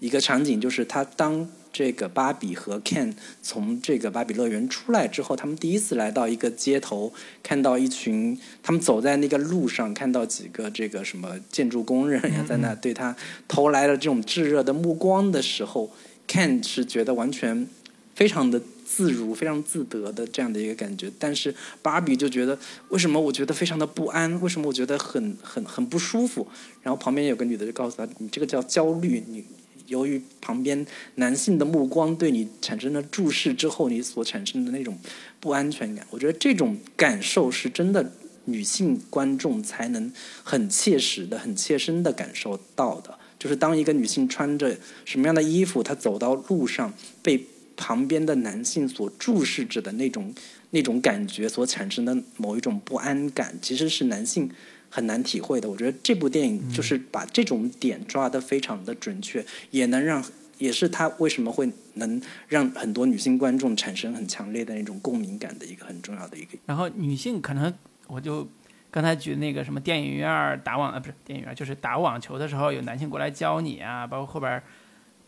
[0.00, 13.14] 一个场景就是，他当这个芭比和 Ken 从这个芭比乐园出来之后，他们第一次来到一个街头，看到一群他们走在那个路上，看到几个这个什么建筑工人呀， 在那对他
[13.46, 15.90] 投来了这种炙热的目光的时候
[16.26, 17.68] ，Ken 是觉得完全
[18.14, 18.62] 非常的。
[18.84, 22.56] 自如、非常自得的这样的一个感觉，但是芭比就觉得，
[22.90, 24.40] 为什么我觉得非常的不安？
[24.40, 26.46] 为什么我觉得很、很、很不舒服？
[26.82, 29.44] 然后旁边有个女的就告诉他：“你这个叫焦虑，你
[29.86, 34.98] 由于旁边男性的目光对你产生了注视之后，你所产生的那种
[35.40, 36.06] 不安全感。
[36.10, 38.12] 我觉得这种感受是真的，
[38.44, 43.18] 女性观众才能很切实的、很切身的感受到的。
[43.38, 46.92] 就是当一个女性穿着什么样的衣服，她走到路上
[47.22, 47.46] 被。
[47.86, 50.34] 旁边的男性所注视着的那种
[50.70, 54.50] 那种感觉所产生的某一种不安感，其实是男性
[54.88, 55.68] 很难体会的。
[55.68, 60.24] 我觉得这部电影就是把这种点抓得非常的准确，也能让，
[60.56, 62.18] 也是他为什么会能
[62.48, 66.56] 让很多女性观众产生很强烈的那种共鸣感的一个很重要的一个。
[66.64, 67.70] 然后女性可能，
[68.06, 68.48] 我就
[68.90, 74.62] 刚才举那个什么电影院打网啊，不是电影院，就是打网球的时候有男性过来教你啊，包括后边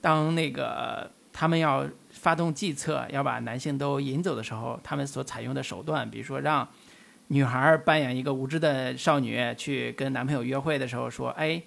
[0.00, 1.86] 当那个他们要。
[2.16, 6.66] 发动计策要把男性都引走的时候，他们所采用的手段，比如说让
[7.28, 11.62] 女孩扮演一个无知的少女去跟男朋友约会的时候说：“哎，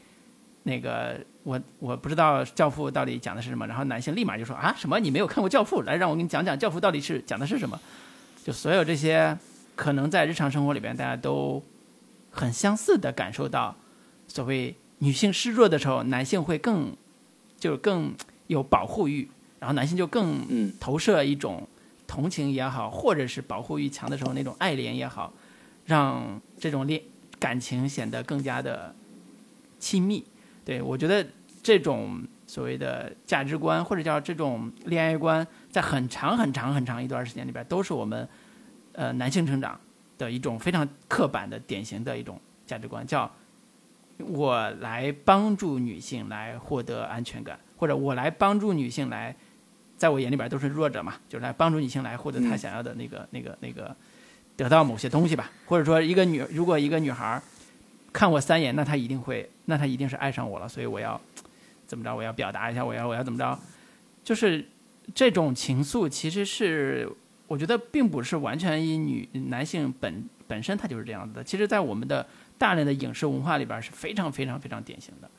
[0.63, 4.99] 那个我我不知道《教父》到底讲的是什么。”然后男性立马就说：“啊，什么？
[4.99, 5.81] 你没有看过《教父》？
[5.85, 7.79] 来，让我给你讲讲《教父》到底是讲的是什么。”
[8.43, 9.37] 就所有这些
[9.75, 11.61] 可能在日常生活里边大家都
[12.31, 13.75] 很相似的感受到，
[14.27, 16.95] 所谓女性示弱的时候，男性会更
[17.59, 18.15] 就是更
[18.47, 19.29] 有保护欲。
[19.59, 21.67] 然后男性就更投射一种
[22.07, 25.33] 同情也好，或者是保护欲强的时候那种爱怜也好，
[25.85, 27.01] 让这种恋
[27.37, 28.95] 感情显得更加的
[29.77, 30.25] 亲密。
[30.63, 31.27] 对我觉得
[31.61, 38.27] 这种所谓的价值观或者叫这种恋爱观，在很长很长很长一段时间里边，都是我们
[38.93, 39.79] 呃男性成长
[40.17, 43.29] 的一种非常刻板的典型的一种价值观，叫
[44.17, 49.35] 我来帮助女性来获得安全感，或者我来帮助女性来。
[49.99, 53.93] 在我眼里边都是弱者嘛，就是来帮助女性来获得她想要的那个、那个、那个，
[54.55, 55.51] 得到某些东西吧。
[55.65, 57.39] 或者说，一个女如果一个女孩
[58.13, 60.69] 看我三眼，那她一定会，那她一定是爱上我了。
[60.69, 61.19] 所以我要
[61.85, 62.15] 怎么着？
[62.15, 63.59] 我要表达一下，我要我要怎么着？
[64.23, 64.65] 就是
[65.13, 67.11] 这种情愫，其实是
[67.47, 71.43] 我觉得并不是完全以女男性本本身他就是这样子的。
[71.43, 72.25] 其实，在我们的
[72.57, 75.29] 大量的影视文化里边是非常非常非常典型的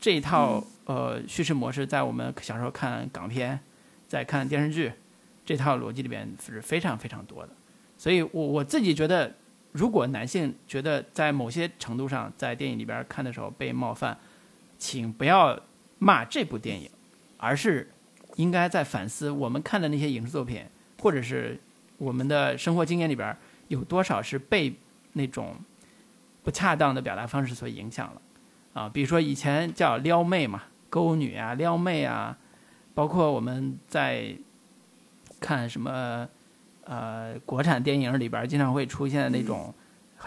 [0.00, 3.60] 这一套呃叙事模式，在我们小时候看港片。
[4.08, 4.92] 在看电视剧，
[5.44, 7.52] 这套逻辑里边是非常非常多的，
[7.98, 9.34] 所以我我自己觉得，
[9.72, 14.16] 如果男性觉得在某些程度上在电影里边看的时候被冒犯，
[14.78, 15.58] 请不要
[15.98, 16.88] 骂这部电影，
[17.36, 17.90] 而是
[18.36, 20.64] 应该在反思我们看的那些影视作品，
[21.00, 21.60] 或者是
[21.98, 23.36] 我们的生活经验里边
[23.68, 24.74] 有多少是被
[25.14, 25.56] 那种
[26.42, 28.22] 不恰当的表达方式所影响了
[28.72, 28.88] 啊？
[28.88, 32.38] 比如说以前叫撩妹嘛，勾女啊，撩妹啊。
[32.96, 34.34] 包括我们在
[35.38, 36.26] 看什么
[36.84, 39.74] 呃国产电影里边，经常会出现那种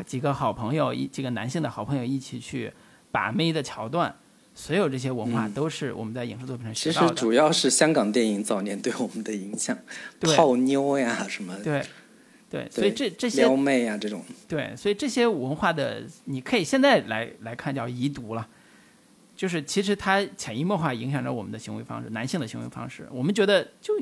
[0.05, 2.71] 几个好朋友一几个男性的好朋友一起去
[3.11, 4.15] 把妹的桥段，
[4.53, 7.07] 所有这些文化都是我们在影视作品上学到的。
[7.07, 9.75] 其实主要是香港电影早年对我们的影响，
[10.19, 11.83] 泡妞呀什么，对
[12.51, 18.47] 对，所以这这些撩妹呀这种，对，所以这些文化的你可以现在来来看叫遗毒了。
[19.39, 23.07] 就是其实它潜移默化影响着我们的行为方式，男性的行为方式。
[23.09, 23.93] 我们觉得就，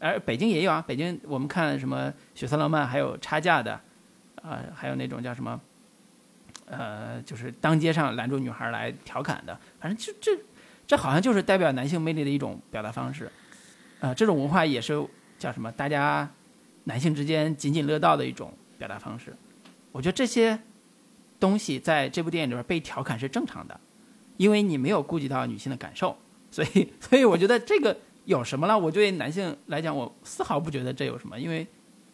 [0.00, 3.80] 而北京也有啊，北京我们看什么血色浪漫，还有差价的，
[4.42, 5.60] 啊，还有那种叫什么，
[6.64, 10.36] 呃，就是当街上拦住女孩来调侃的，反正就这，
[10.84, 13.30] 这好像就是代表男性魅力的一种表达方式，
[14.00, 15.00] 啊，这种文化也是
[15.38, 15.70] 叫什么？
[15.70, 16.28] 大家
[16.82, 19.32] 男性之间津津乐道的一种表达方式。
[19.92, 20.58] 我觉得这些
[21.38, 23.80] 东西在这部电影里边被调侃是正常的。
[24.36, 26.16] 因为你没有顾及到女性的感受，
[26.50, 28.78] 所以， 所以我觉得这个有什么了？
[28.78, 31.66] 我对男性来讲，我丝毫不觉得这有什么，因为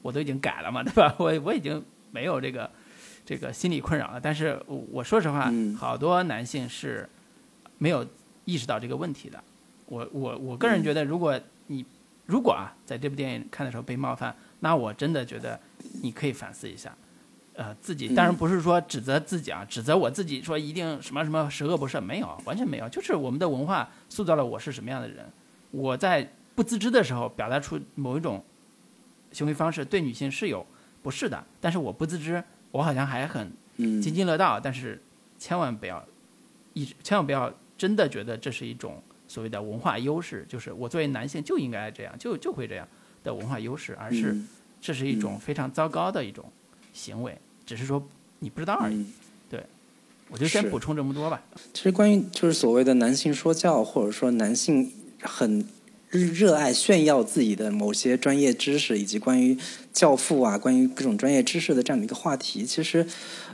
[0.03, 1.15] 我都已经改了嘛，对吧？
[1.19, 2.71] 我我已经没有这个
[3.25, 4.21] 这个心理困扰了。
[4.21, 7.09] 但是我说实话，好多男性是
[7.79, 8.07] 没有
[8.45, 9.43] 意识到这个问题的。
[9.87, 11.85] 我我我个人觉得，如果你
[12.27, 15.59] 如果啊，在这部电影看的时候被冒犯，那我真的觉得
[16.03, 16.97] 你可以反思一下，
[17.55, 25.25] 呃，自己当然不是说指责自己啊，指责我自己说一定什么什么十恶不赦，没有，完全没有，就是我们的文化塑造了我是什么样的人。
[25.71, 28.45] 我在不自知的时候表达出某一种
[29.31, 30.67] 行为方式，对女性是有
[31.03, 35.03] 不适的，但是我不自知，我好像还很津津乐道，但是
[35.39, 36.05] 千万不要
[36.73, 39.03] 一直千万不要真的觉得这是一种。
[39.29, 42.87] 所谓的文化优势，就是我作为男性就应该这样，就就会这样
[43.25, 44.37] 的文化优势，而是
[44.79, 46.45] 这是一种非常糟糕的一种
[46.93, 48.07] 行为，只是说
[48.39, 49.05] 你不知道而已。
[49.49, 49.65] 对，
[50.29, 51.43] 我就先补充这么多吧。
[51.73, 55.67] 其实关于就是所谓的男性说教，或者说男性很
[56.11, 59.57] 热爱炫耀自己的某些专业知识，以及关于
[59.93, 63.07] 教父啊，关于各种专业知识的这样的一个话题，其实，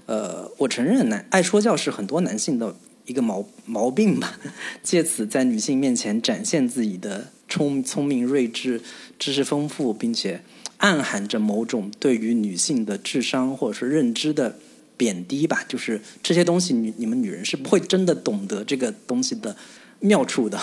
[0.07, 2.75] 呃，我承认男爱说教是很多男性的。
[3.07, 4.39] 一个毛毛病吧，
[4.85, 8.83] 借此在女性面前展现自己的聪聪明睿智、
[9.19, 10.43] 知识丰富，并且
[10.79, 14.59] 暗含着某种对于女性的智商或者是认知的
[14.97, 15.65] 贬低吧。
[15.69, 19.57] 就是这些东西，你你们女人是不会真的懂得这个东西的
[20.01, 20.59] 妙处的，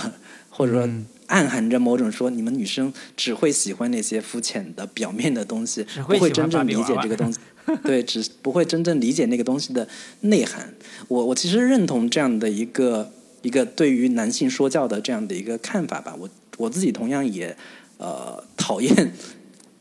[0.49, 0.89] 或者说
[1.28, 7.39] 暗含着某种说你们女生只会喜欢那些肤浅的表面的东西，不会真正理解这个东西。
[7.84, 9.88] 对， 只不会真正理解那个东西的
[10.21, 10.71] 内涵。
[11.08, 16.15] 我我其实认同这样的一个一个对于男性说教的这样的一个看法吧。
[16.19, 17.58] 我我自己同样也
[17.97, 19.12] 呃讨厌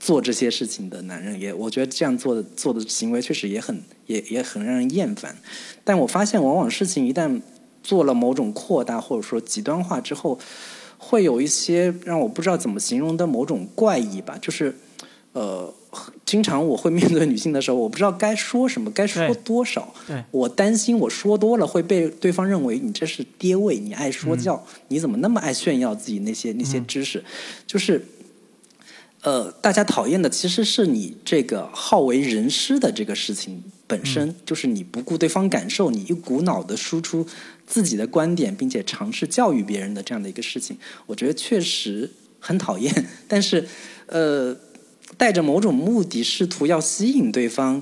[0.05, 5.35] 做这些事情的男人，也我觉得这样做的做的行为确实也很也也很让人厌烦。
[5.83, 7.41] 但我发现，往往事情一旦
[7.83, 10.39] 做了某种扩大或者说极端化之后，
[10.99, 14.77] 会有一些让我不知道怎么形容的某种怪异吧，就是
[15.33, 15.73] 呃。
[16.25, 19.95] 经常我会面对女性的时候，我不知道该说什么，该说多少。
[20.09, 27.23] 对，我担心我说多了会被对方认为你这是爹味，你爱说教，你怎么那么爱炫耀自己那些那些知识？
[27.65, 28.05] 就是，
[29.25, 37.27] 呃，大家讨厌的其实是你这个好为人师的这个事情本身，就是你不顾对方感受，你一股脑的输出
[37.67, 43.07] 自己的观点，并且尝试教育别人的这样的一个事情，我觉得确实很讨厌。
[43.27, 43.67] 但是，
[44.07, 44.57] 呃。
[45.19, 47.81] 带着某种目的，试图要吸引对方，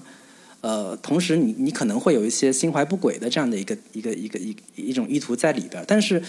[0.60, 5.82] 呃，同时你你可能会有一些心怀不轨的这样的一个一个一个一一种意图在里边。
[5.86, 6.20] 但是，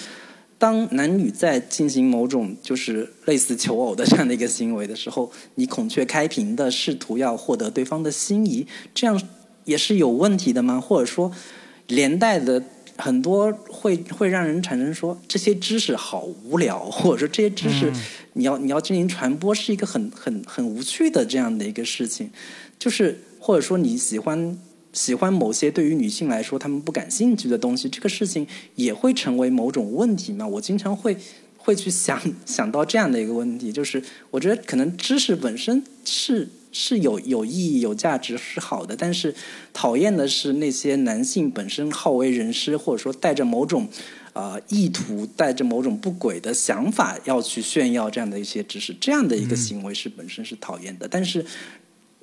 [0.63, 9.21] 当男女在进行某种就是类似求偶的这样的一个行为的时候，你孔雀开屏的试图要获得对方的心仪，这样
[9.65, 10.79] 也是有问题的吗？
[10.79, 11.29] 或者说，
[11.87, 12.63] 连带的
[12.95, 17.91] 很多会会让人产生说这些知识好无聊，或者说这些知识。
[18.31, 22.29] 你要你要进行传播是一个很很很无趣的这样的一个事情，
[22.79, 24.57] 就是或者说你喜欢
[24.93, 30.47] 喜欢某些对于女性来说她们不感兴趣的东西，这个事情也会成为某种问题吗？
[30.47, 31.17] 我经常会
[31.57, 34.01] 会去想 想到这样的一个问题，就是
[34.31, 39.35] 我觉得可能知识本身是是有有意义有价值是好的，但是
[39.73, 43.89] 讨厌的是那些男性本身好为人师，或者说带着某种。
[44.33, 51.07] 啊，意图带着某种不轨的想法要去炫耀这样的一些知识，这样的一个行为是本身是讨厌的。
[51.07, 51.45] 但是，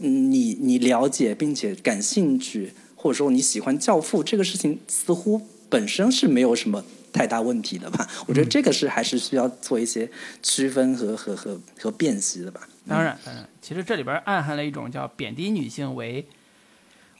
[0.00, 8.08] 你你了解并且感兴趣，或者说你喜欢教父这个事情，似乎本身是没有什么太大问题的吧？
[8.26, 10.10] 我觉得这个是还是需要做一些
[10.42, 12.68] 区分和和和和辨析的吧。
[12.88, 16.26] 当然，当然，其实这里边暗含了一种叫贬低女性为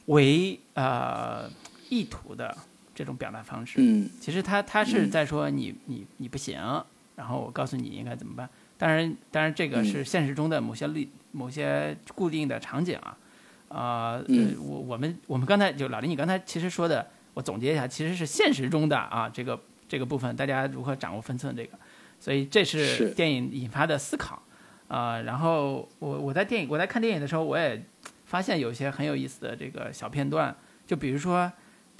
[0.07, 1.49] 为呃
[1.89, 2.57] 意图的。
[2.93, 6.59] 这种表达方式，嗯，其实他他是在说你你你不行，
[7.15, 8.47] 然后我告诉你应该怎么办。
[8.77, 13.17] 当然，当然这个是现实中的某些例、某些固定的场景啊。
[13.67, 14.23] 啊，
[14.59, 21.77] 我我们我们刚才就老林，你刚才其实说的，我总结一下，其实是现实中的啊，这个这个部分大家如何掌握分寸这个。
[22.19, 24.41] 所以这是电影引发的思考
[24.87, 25.21] 啊。
[25.21, 27.83] 然后我我在电影我在看电影的时候，我也
[28.25, 31.51] 发现有一些很有意思的这个小片段，就比如说。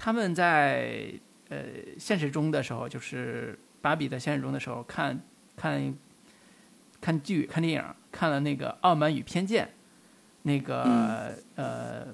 [0.03, 1.13] 他们在
[1.49, 1.57] 呃
[1.99, 5.21] 现实中的时候，就是芭比在现实中的时候，看
[5.55, 5.95] 看
[6.99, 9.65] 看剧、看电影，看了那个《傲慢与偏见》，
[10.43, 12.07] 那个呃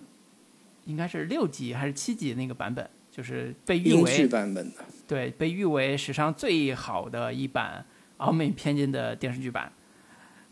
[0.85, 7.85] 应该是六集还是七集那个版本，就是被誉为版本的，对，被誉为史上最好的一版
[8.23, 9.71] 《傲慢与偏见》的电视剧版。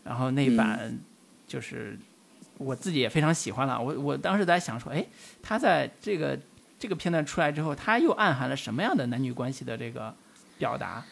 [0.04, 0.98] 然后那版
[1.46, 1.98] 就是
[2.58, 3.80] 我自己也非常喜欢了。
[3.80, 5.06] 我我当时在想说，哎，
[5.42, 6.38] 他在这个。
[6.78, 10.14] 这个片段出来之后，他又暗含了什么样的男女关系的这个
[10.58, 11.02] 表达？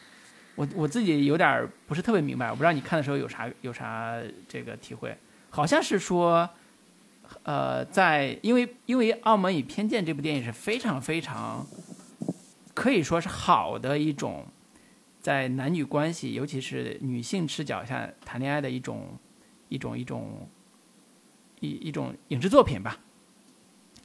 [0.57, 4.17] 我我自己有点不是特别明白，我不知道你看的时候有啥有啥
[4.49, 5.17] 这个体会？
[5.51, 6.49] 好像是说，
[7.43, 11.67] 呃，在因为因为《澳门与偏见》这部电影是非常非常
[12.75, 14.47] 可以说是好的一种
[15.21, 19.19] 在男女关系，尤其是女性视角下谈恋爱的一种
[19.69, 20.49] 一种一种
[21.61, 22.99] 一一种影视作品吧。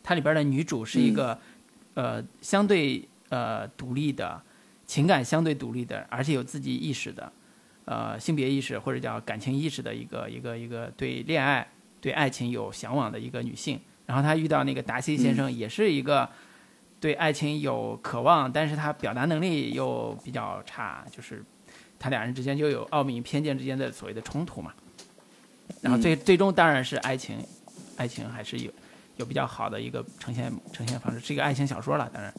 [0.02, 1.40] 它里边的女主是一个、
[1.94, 4.42] 呃相对呃独立的
[4.90, 7.32] 情感相对独立的，而且有自己意识的
[7.86, 11.68] 呃性别意识或者叫感情意识的一个一个一个对恋爱
[12.02, 13.80] 对爱情有向往的一个女性。
[14.08, 16.28] 然后她遇到那个达西先生，也是一个
[17.00, 21.46] 对爱情有渴望，但是他表达能力又比较差，就是
[22.00, 24.74] 他俩人之间就有傲慢与偏见之间的所谓的冲突嘛。
[25.82, 27.38] 然后最最终当然是爱情，
[27.96, 28.72] 爱情还是有
[29.18, 32.34] 有比较好的一个呈现呈现方式，是一个爱情小说了，当然，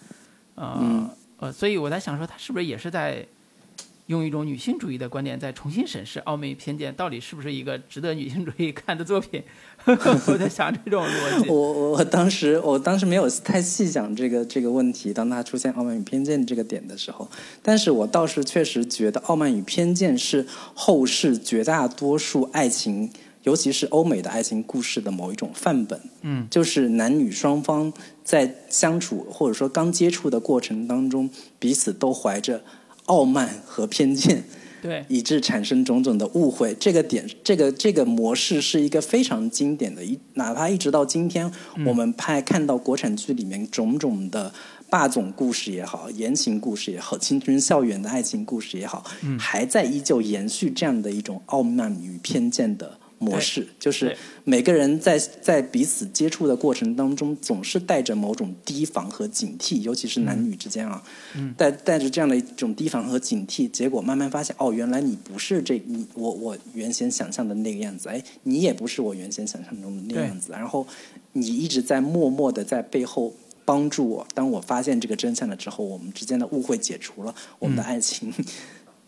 [0.56, 3.26] 呃、嗯呃，所以我在想说，他是不是也是在
[4.06, 9.42] 用一种女性主义的观点，在重新审视《傲慢与偏见》到底是不是一个值得女性主义看的作品？
[9.86, 11.48] 我在想这种逻辑。
[11.50, 17.26] 我我我当时我当时没有太细想这个这个问题，当它出现傲慢与偏见这个点的时候，
[17.62, 23.08] 但是我倒是确实觉得傲慢与偏见是后世绝大多数爱情，
[23.42, 26.00] 尤其是欧美的爱情故事的某一种范本。
[26.22, 31.28] 嗯，就是男女双方在相处或者说刚接触的过程当中，
[31.58, 32.62] 彼此都怀着
[33.06, 34.44] 傲慢和偏见。
[34.82, 36.74] 对， 以致产生种种的误会。
[36.80, 41.52] 这个点，这个这个模式是一个非常经典的，一哪怕一直到今天，
[41.86, 44.52] 我们拍看到国产剧里面种种的
[44.88, 49.04] 霸总故事也好，言情故事也好，青春校园的爱情故事也好，
[49.38, 52.98] 还在依旧延续这样的一种傲慢与偏见的。
[53.22, 61.02] 模式就是每个人在在彼此接触的过程当中，总是带着某种提防和警惕，尤其是男女之间啊，
[61.54, 70.86] 带带着这样的一种提防和警惕，结果慢慢发现，哦，原来你不是这你我我原先想象的那个样子，哎，你也不是我原先想象中的那个样子，然后
[71.34, 73.34] 你一直在默默的在背后
[73.66, 74.26] 帮助我。
[74.34, 78.32] 当我发现这个真相了之后，我们之间的误会解除了，我们的爱情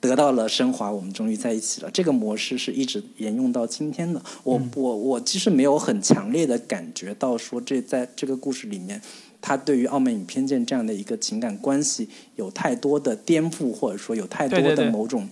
[0.02, 1.90] 得到了升华，我们终于在一起了。
[1.90, 4.20] 这个模式是一直沿用到今天的。
[4.42, 9.00] 我、我我其实没有很强烈的感觉到说这在这个故事里面。
[9.44, 15.28] 他对于傲慢与偏见这样的一个情感关系有太多的颠覆，或者说有太多的某种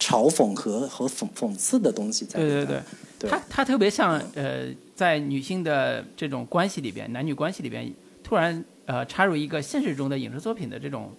[0.00, 2.54] 嘲讽和和讽讽刺的东西在里面。
[2.56, 2.82] 对对对，
[3.20, 4.66] 对它它特别像呃，
[4.96, 7.88] 在女性的这种关系里边，男女关系里边，
[8.24, 11.12] 突然呃插入一个现实中的影视作品的这种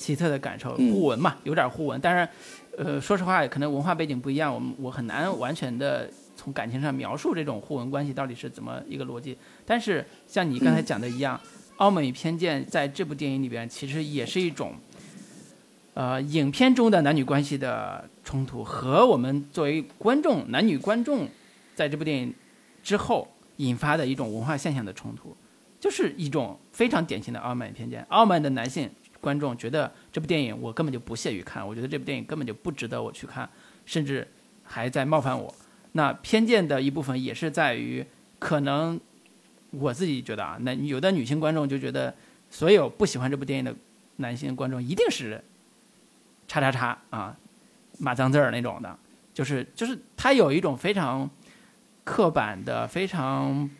[0.00, 2.00] 奇特的感受，嗯互文嘛，有点互文。
[2.00, 2.32] 但是
[2.78, 9.36] 呃，说实话，可能文化背景不一样，我们我很难完全的从感情上描述这种互文关系到底是怎么一个逻辑。
[9.66, 11.38] 但是像你刚才讲的一样，
[11.76, 14.72] 傲慢与偏见》在这部电影里边其实也是一种。
[15.92, 21.28] 呃，影片中的男女关系的冲突和我们作为观众、男女观众，
[21.74, 22.32] 在这部电影
[22.80, 23.26] 之后
[23.56, 25.36] 引发的一种文化现象的冲突，
[25.80, 28.06] 就是一种非常典型的傲慢与偏见。
[28.08, 28.88] 傲慢的男性
[29.20, 33.48] 观众觉得这部电影我根本就不屑于看，我觉得这部电影根本就不值得我去看，
[33.84, 34.26] 甚至
[34.64, 35.54] 还在冒犯我。
[35.92, 38.04] 那偏见的一部分也是在于，
[38.38, 39.00] 可能
[39.70, 42.14] 我自己觉得啊，那有的女性观众就觉得，
[42.48, 43.74] 所有不喜欢这部电影的
[44.16, 45.42] 男性观众一定是。
[46.52, 47.36] 叉叉叉啊，
[48.00, 48.98] 骂脏字儿那种的，
[49.32, 51.30] 就是就是他有一种非常
[52.02, 53.70] 刻板的、非常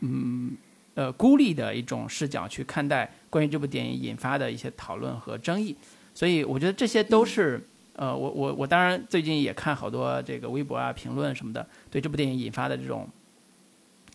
[0.00, 0.54] 嗯
[1.00, 5.74] 呃孤立的一种视角去看待关于这部电影引发的一些讨论和争议，
[6.14, 13.08] 所以我觉得这些都是呃我我我当然最近也看好多这个微博啊评论什么的，对这部电影引发的这种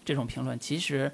[0.03, 1.11] 这种评论，其实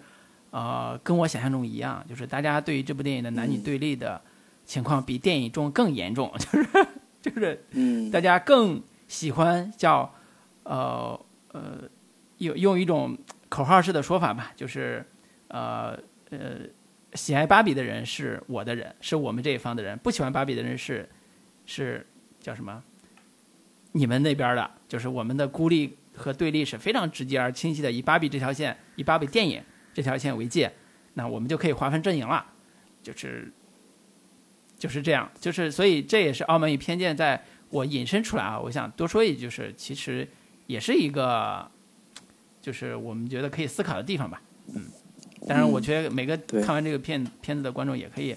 [0.50, 4.22] 呃跟我想象中一样，就是大家对于这部电影的男女对立的。
[4.64, 6.68] 情况比电影中更严重，就 是
[7.22, 10.10] 就是，嗯，大家更喜欢叫，
[10.64, 11.20] 呃
[11.52, 11.90] 呃，
[12.38, 13.18] 用用一种
[13.50, 15.06] 口号式的说法吧，就是
[15.52, 15.98] 呃
[16.30, 16.60] 呃，
[17.14, 21.08] 喜爱芭比的人是我的人，是我们这一方的人；不喜欢芭比的人是
[21.66, 22.06] 是
[22.40, 22.84] 叫什么？
[23.92, 30.72] 你们那边的，就是我们的孤立和对立是非常直接而清晰的，以芭比这条线，以芭比电影这条线为界，
[31.14, 32.46] 那我们就可以划分阵营了，
[33.04, 33.52] 就是。
[34.82, 37.40] 就是这样，就是所以这也是《傲慢与偏见》在
[37.70, 38.60] 我引申出来啊。
[38.60, 40.28] 我想多说一句，就是其实
[40.66, 41.70] 也是一个，
[42.60, 44.42] 就是我们觉得可以思考的地方吧。
[44.74, 44.82] 嗯，
[45.48, 48.36] 当然，我觉得每个看完这个片片子的观众也可以，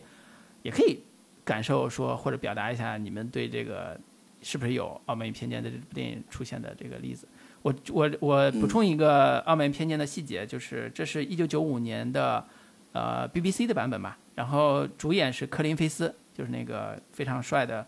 [0.62, 1.00] 也可以
[1.44, 3.98] 感受说或者表达一下你们对这个
[4.42, 7.28] 是不是有《傲慢与偏见》的这部电影出现的这个例子。
[7.62, 12.44] 我我我补充一个《傲慢与偏见》的细节，就是这是一九九五年的
[12.92, 16.14] 呃 BBC 的版本吧，然后主演是科林菲斯。
[16.36, 17.86] 就是那个非常帅的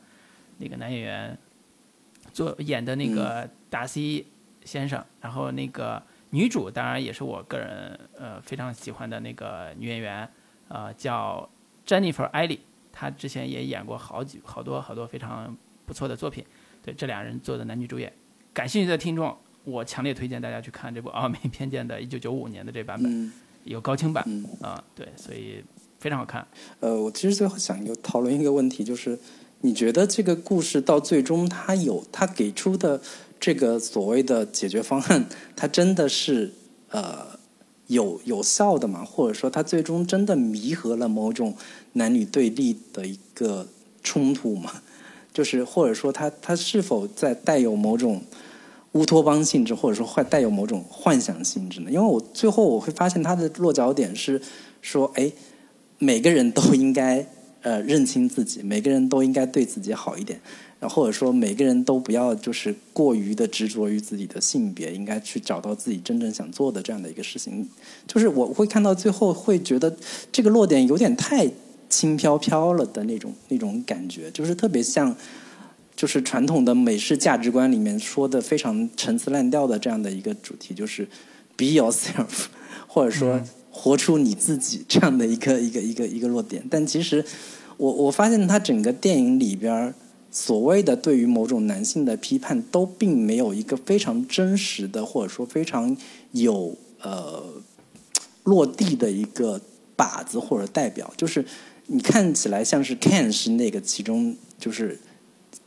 [0.58, 1.36] 那个男演员
[2.32, 4.24] 做演的那个达西
[4.64, 6.00] 先生，然后那个
[6.30, 10.28] 女主当然也是我个人呃非常喜欢的那个女演员，
[10.68, 11.48] 呃叫
[11.86, 12.60] Jennifer 艾莉，
[12.92, 16.44] 她之前也演过好几好多好多非常不错的作品。
[16.82, 18.12] 对这俩人做的男女主演，
[18.52, 23.32] 感兴趣的听众，我强烈推荐大家去看这部《傲没偏见》的1995年的这版本，
[23.64, 24.24] 有高清版
[24.60, 25.64] 啊，对，所以
[25.98, 26.46] 非常好看。
[26.78, 29.18] 呃，我其实最后想有讨论一个问题，就是
[29.62, 33.00] 你觉得这个故事到最终，它有它给出的
[33.38, 36.52] 这个所谓的解决方案， 它真的是
[36.90, 37.38] 呃
[37.86, 39.04] 有有效的吗？
[39.04, 41.54] 或者说，它最终真的弥合了某种
[41.92, 43.66] 男女对立的一个
[44.02, 44.70] 冲突吗？
[45.32, 48.22] 就是或者说，他他是否在带有某种
[48.92, 51.90] 乌托邦性质，或者说带有某种幻想性质呢？
[51.90, 54.40] 因为我最后我会发现，他的落脚点是
[54.80, 55.30] 说，哎，
[55.98, 57.26] 每个人都应该
[57.60, 60.40] 呃认清自己，每个人都应该对自己好一点，
[60.80, 67.68] 然后或者说每个人都不要就是过于的执着于自己的性别，应该去找到自己真正想做的这样的一个事情。
[68.06, 69.96] 就是我会看到最后会觉得
[70.30, 71.50] 这个落点有点太。
[71.88, 75.14] 轻飘飘了的那种那种感觉，就是特别像，
[75.94, 81.06] 就是传统的美式价值观里面说的非常陈词滥调的这样的一个主题，就是
[81.56, 82.46] be yourself，
[82.88, 86.60] 或者说活出你自己这样的一个一个一个一个落点。
[86.68, 87.24] 但其实，
[87.76, 89.94] 我我发现他整个电影里边
[90.36, 95.96] 所谓的对于某种男性的批判，都并没有一个非常真实的，或者说非常
[96.32, 97.42] 有呃
[98.44, 99.58] 落地的一个
[99.96, 101.42] 靶子或者代表，就是。
[101.88, 104.98] 你看起来像是 Ken 是那个其中就是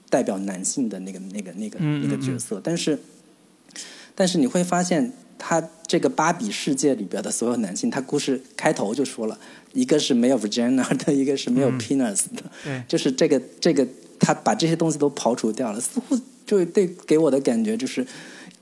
[0.10, 3.00] 代表男性的那个那个那个那个角色，但是
[4.14, 9.40] 但是你会发现，他这个芭比世界里边的所有男性，他故事开头就说了
[9.72, 13.88] 一个是没有 virgina 的，一个是没有 penis 的，对，就是这个这个
[14.20, 18.06] 他把这些东西都刨除掉了，似乎就对给我的感觉就是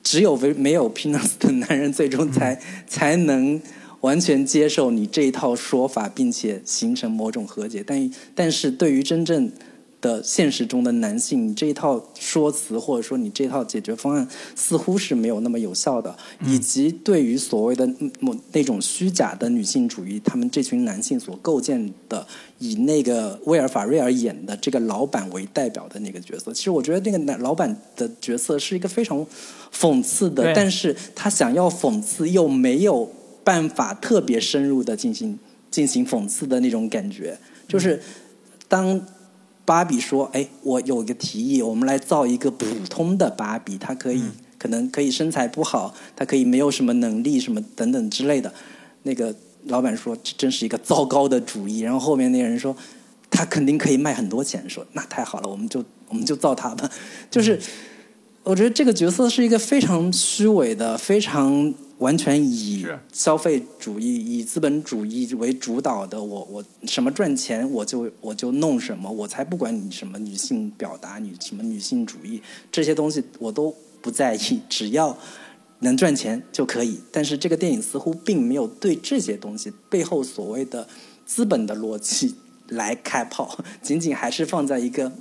[0.03, 3.62] 只有没没有 penis 的男人最终才才能。
[4.01, 9.51] 完全接受你这一套说法，并且形成某种和解，但但是对于真正
[10.00, 17.88] 的现实中的男性，你这一套说辞或者说你这套解决方案似乎是没有那么有效的，以及对于所谓的
[18.20, 22.26] 某那种虚假的女性主义，他们这群男性所构建的
[22.60, 29.26] 以那个威尔法瑞尔演的这个老板为代表的那个角色，其实我觉得那个男老板的角色是一个非常
[29.74, 33.12] 讽刺的，但是他想要讽刺又没有。
[33.48, 35.39] 办法特别深入的进行
[35.72, 37.98] 进行讽刺的那种感觉，就是
[38.68, 39.00] 当
[39.68, 44.24] 芭比说：“哎，我有一个提议，我们来造一个普通的芭比，她可以
[44.57, 48.53] 可能可以身材不好，她可以没有什么能力什么等等之类的。”
[49.03, 52.74] 那个老板说：“这真是一个糟糕的主意。”然后后面那个人说
[53.30, 56.89] ：“他肯定可以卖很多钱。”说：“那太好了，我们就我们就造他吧。”
[57.30, 57.59] 就是
[58.43, 61.74] 我觉得这个角色是一个非常虚伪的，非常。
[62.00, 72.41] 完全以消费主义、以资本主义为主导的，我我什么赚钱我就我就弄什么，我才不管你什么女性表达、女什么女性主义
[72.72, 75.18] 这些东西我都不在意，只要
[75.80, 77.00] 能赚钱就可以。
[77.12, 80.88] 但是这个电影似乎并没有对这些东西背后所谓的
[81.26, 82.36] 资本的逻辑
[82.68, 85.12] 来开炮， 仅仅还是放在一个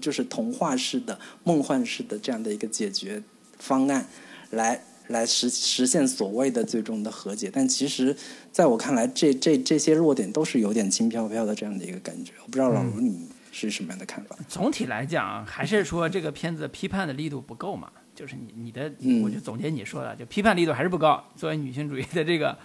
[0.00, 3.22] 就是童话式的、梦幻式的这样的一个解决
[3.58, 4.06] 方案
[4.50, 4.84] 来。
[5.08, 8.16] 来实实现所谓的最终的和解，但其实
[8.50, 12.32] 在我看来，这这这些弱点都是有点轻飘飘的这样的一个感觉。
[12.42, 14.36] 我不知道老卢你是什么样的看法？
[14.48, 17.88] 总体来讲，还是说这个片子批判的力度不够嘛？
[18.14, 18.90] 就是你你的，
[19.22, 21.22] 我就总结你说的，就批判力度还是不高。
[21.36, 22.56] 作为女性主义的这个。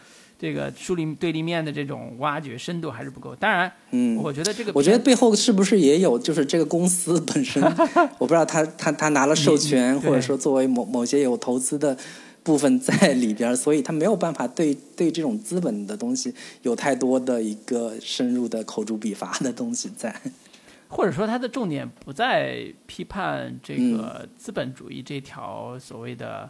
[0.41, 3.35] 这个树立对立面的这种挖掘深度还是不够。
[3.35, 7.61] 当然，嗯，我觉得这个，我觉得背后是不是也有，就是这个公司本身，
[8.17, 11.95] 我不知道他他他拿了授权，或者说作为某某些有投资的
[12.43, 16.33] 部分在里边，所以他没有办法对 对这种资本的东西
[16.63, 20.15] 有太多的一个深入的口诛笔伐的东西在，
[20.89, 26.49] 或者说他的重点不在批判这个资本主义这条所谓的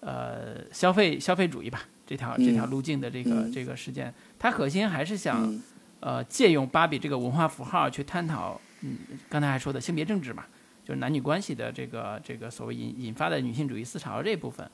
[0.00, 1.88] 呃消费消费主义吧。
[2.04, 5.58] 这条这条路径的这个这个事件，它核心还是想，
[6.00, 8.98] 呃，借用芭比这个文化符号去探讨，嗯，
[9.30, 10.44] 刚才还说的性别政治嘛，
[10.84, 14.68] 就是男女关系的这个这个所谓引引发的女性主义思潮这一部分。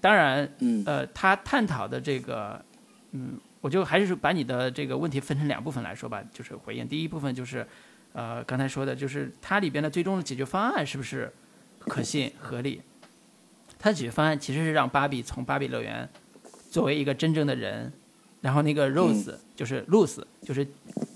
[0.00, 0.50] 当然，
[0.86, 2.64] 呃，他探讨的这个，
[3.12, 6.88] 嗯，我就还是把你的这个问题分成两部分来说吧，就是回应。
[6.88, 7.66] 第一部分就是，
[8.12, 11.32] 呃，刚才说的就是它里边的最终的解决方案是不是
[11.80, 12.80] 可信合理？
[13.78, 16.08] 它的解决方案其实是让芭比从芭比乐园。
[16.70, 17.92] 作为一个真正的人，
[18.40, 20.64] 然后那个 Rose 就是 l o s e 就是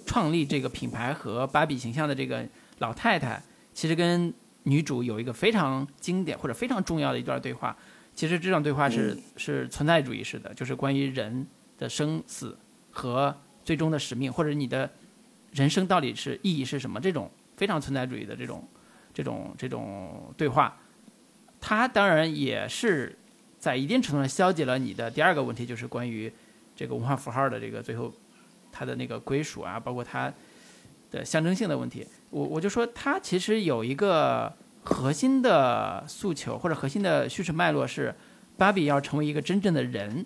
[0.05, 2.45] 创立这个品牌和芭比形象的这个
[2.81, 3.41] 老太太，
[3.73, 7.77] 其实跟女主有一个非常经典或者非常重要的一段对话。
[8.15, 11.47] 其实这种对话是是存在主义式的，就是关于人
[11.77, 12.57] 的生死
[12.91, 14.91] 和最终的使命，或者你的
[15.53, 18.69] 人生到底是意义是什么这种非常存在主义的这种
[19.13, 20.77] 这种这种对话，
[21.61, 23.19] 它当然也是
[23.59, 26.33] 在一定程度上消解了你的第二个问题，就是关于
[26.77, 28.13] 这个文化符号的这个最后
[28.71, 30.33] 它的那个归属啊，包括它
[31.11, 32.07] 的象征性的问题。
[32.31, 34.55] 我我就说它其实有一个
[34.85, 38.15] 核心的诉求或者核心的叙事脉络是，
[38.57, 40.25] 芭比要成为一个真正的人，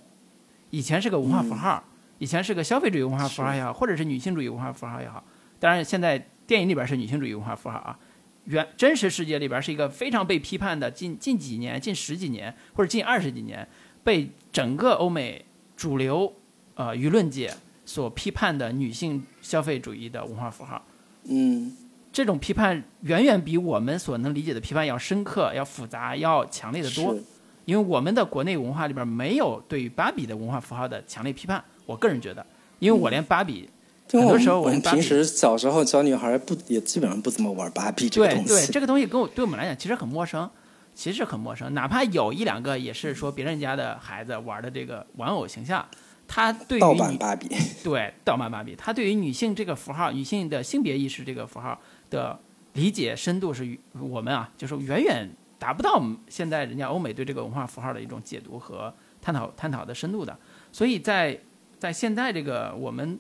[0.71, 1.83] 以前是个文化符号，
[2.19, 5.23] 以前是个消费主义文化符号也好，或者是女性主义文化符号也好，
[5.59, 7.99] 当然现在电影里边是女性主义文化符号啊。
[8.45, 13.69] 原真实世界里边是一个非常被批判的，近近几年、近十几年或者近二十几年，
[14.03, 15.45] 被整个欧美
[15.77, 16.33] 主流
[16.75, 17.53] 呃舆论界
[17.85, 20.83] 所批判的女性消费主义的文化符号。
[21.25, 21.77] 嗯，
[22.19, 27.17] 这种批判远远比我们所能理解的批判要深刻、要复杂、要强烈的多。
[27.65, 31.63] 因为我们的国内文化里边没有对于芭比的文化符号的强烈批判。
[31.87, 32.45] 我个人觉得，
[32.81, 33.71] 因为我连芭比
[34.11, 38.73] 很多时候我们我们平时小时候小女孩不也基本上不怎么玩芭比这个对对，东西。
[38.73, 40.51] 这个东西跟我对我们来讲其实很陌生，
[40.97, 41.73] 其实很陌生。
[41.73, 45.87] 哪怕有一两个也是说别人家的孩子玩的这个玩偶形象，
[46.27, 47.49] 他对于盗版芭比，
[47.85, 51.79] 对盗版芭比，他对于女性这个符号、女性的性别意识这个符号
[52.11, 52.39] 的
[52.75, 55.29] 理解深度是与我们啊，就是远远
[55.59, 60.39] 达不到现在人家欧美对这个文化符号的一种解读和探讨探讨的深度的。
[60.71, 61.39] 所以在
[61.79, 63.19] 在现在这个我们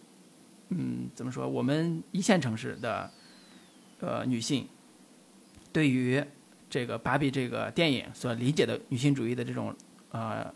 [0.68, 3.11] 嗯怎么说，我们一线城市的
[4.01, 4.68] 呃女性
[5.72, 6.22] 对于
[6.70, 9.74] 这个芭比这个电影所理解的女性主义的这种
[10.11, 10.53] 呃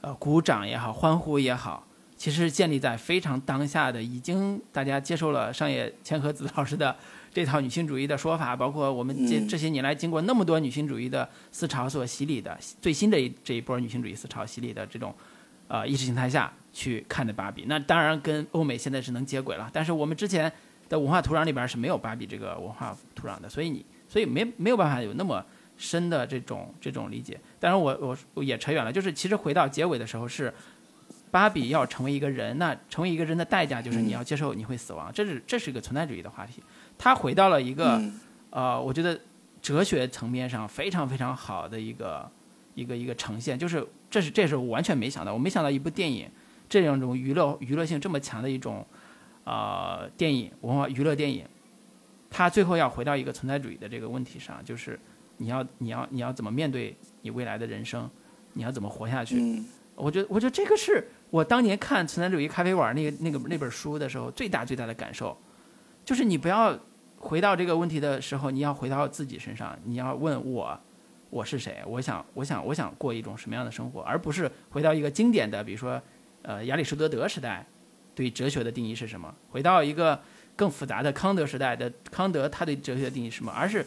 [0.00, 6.96] 呃鼓掌也好，欢呼也好，其实建立在非常当下的，已经大家接受了上野千鹤子老师的
[7.36, 15.14] 这套女性主义的说法，包括我们这嗯这些年来经过那么多女性主义的思潮所洗礼的最新的一这一波女性主义思潮洗礼的这种
[15.68, 20.50] 呃意识形态下去看的芭比，那当然跟欧美现在是能接轨了，但是我们之前
[20.88, 25.44] 的文化土壤里边是没有芭比这个文化土壤的，所以你所以没没有办法有那么
[25.76, 27.38] 深的这种这种理解。
[27.60, 30.50] 当然我我我也扯远了，就是其实回到结尾的时候是。
[31.28, 36.62] 芭比要成为一个人，那成为一个人的代价就是你要接受你会死亡，这是这是一个存在主义的话题。
[36.98, 38.20] 他回到了一个、嗯
[38.50, 39.18] 呃，我觉得
[39.60, 42.30] 哲学层面上非常非常好的一个
[42.74, 46.28] 一个一个呈现，就是这是这是我完全没想到，我没想到一部电影
[46.68, 48.86] 这样一种娱乐娱乐性这么强的一种
[49.44, 51.44] 呃电影文化娱乐电影，
[52.30, 54.98] 它最后要回到一个存在主义的这个问题上，就是
[55.36, 58.08] 你要你要你要怎么面对你未来的人生，
[58.54, 59.40] 你要怎么活下去？
[59.40, 59.64] 嗯
[59.98, 65.34] 我觉得，我觉得这个是我当年看《存在主义咖啡馆》那个那个那本书的时候最大最大的感受，
[66.06, 66.78] 就是你不要
[67.18, 70.80] 回到这个问题的时候，你要回到自己身上，你要问我
[71.30, 76.00] 我是谁，我想我想我想过一种什么样的生活，而不是回到一个经典的，比如说
[76.42, 77.66] 呃亚里士多德时代
[78.14, 80.22] 对哲学的定义是什么，回到一个
[80.54, 83.84] 更复杂的康德时代的康德他对哲学的定义是什么，而是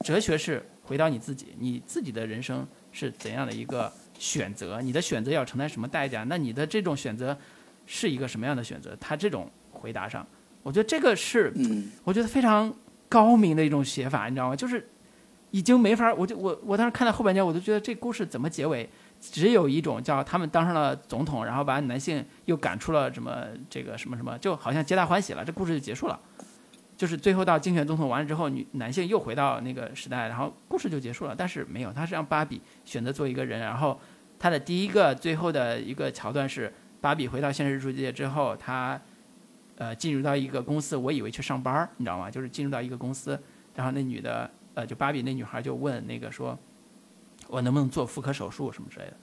[0.00, 6.24] 哲学是回到你自己，你自己的人生是怎样的一个选择，你的选择要承担什么代价？
[6.24, 7.36] 那你的这种选择
[7.84, 8.96] 是一个什么样的选择？
[8.98, 10.26] 他这种回答上，
[10.62, 12.72] 我觉得这个是嗯我觉得非常
[13.08, 14.56] 高明的一种写法，你知道吗？
[14.56, 14.88] 就是
[15.50, 18.88] 已经没法，我就我我当时看到后半截，我都觉得这故事怎么结尾，
[19.20, 26.20] 只有一种叫他们当上了总统，然后把男性又赶出了什么这个什么什么，就好像皆大欢喜了，这故事就结束了。
[26.98, 31.34] 就是最后到竞选总统完了之后，女男性又回到那个时代，然后故事就结束了。
[31.38, 33.98] 但是没有，他是让芭比选择做一个人，然后
[34.36, 39.00] 他的第一个最后的一个桥段是芭比回到现实世界之后，他
[39.78, 42.30] 呃进入到一个公司，我以为去上班儿，你知道吗？
[42.30, 43.40] 就是进入到一个公司，
[43.74, 46.58] 然后那女的呃就芭比那女孩就问那个说，
[47.46, 49.16] 我能不能做妇科手术什么之类的，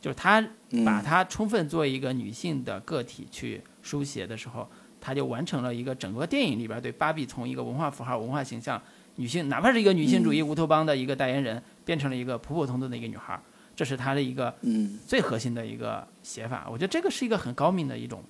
[0.00, 0.40] 就是她
[0.70, 4.68] 嗯把她充分作为一个女性的个体去书写的时候，
[5.00, 8.82] 她就完成了一个整个电影里边对芭比从一个文化符号、文化形象、
[9.16, 13.40] 女性，哪怕是一个女性主义乌托邦的一个代言人，变成了一个普普通通的一个女孩儿，
[13.76, 16.66] 这是她的一个嗯最核心的一个写法。
[16.68, 18.22] 我觉得这个是一个很高明的一种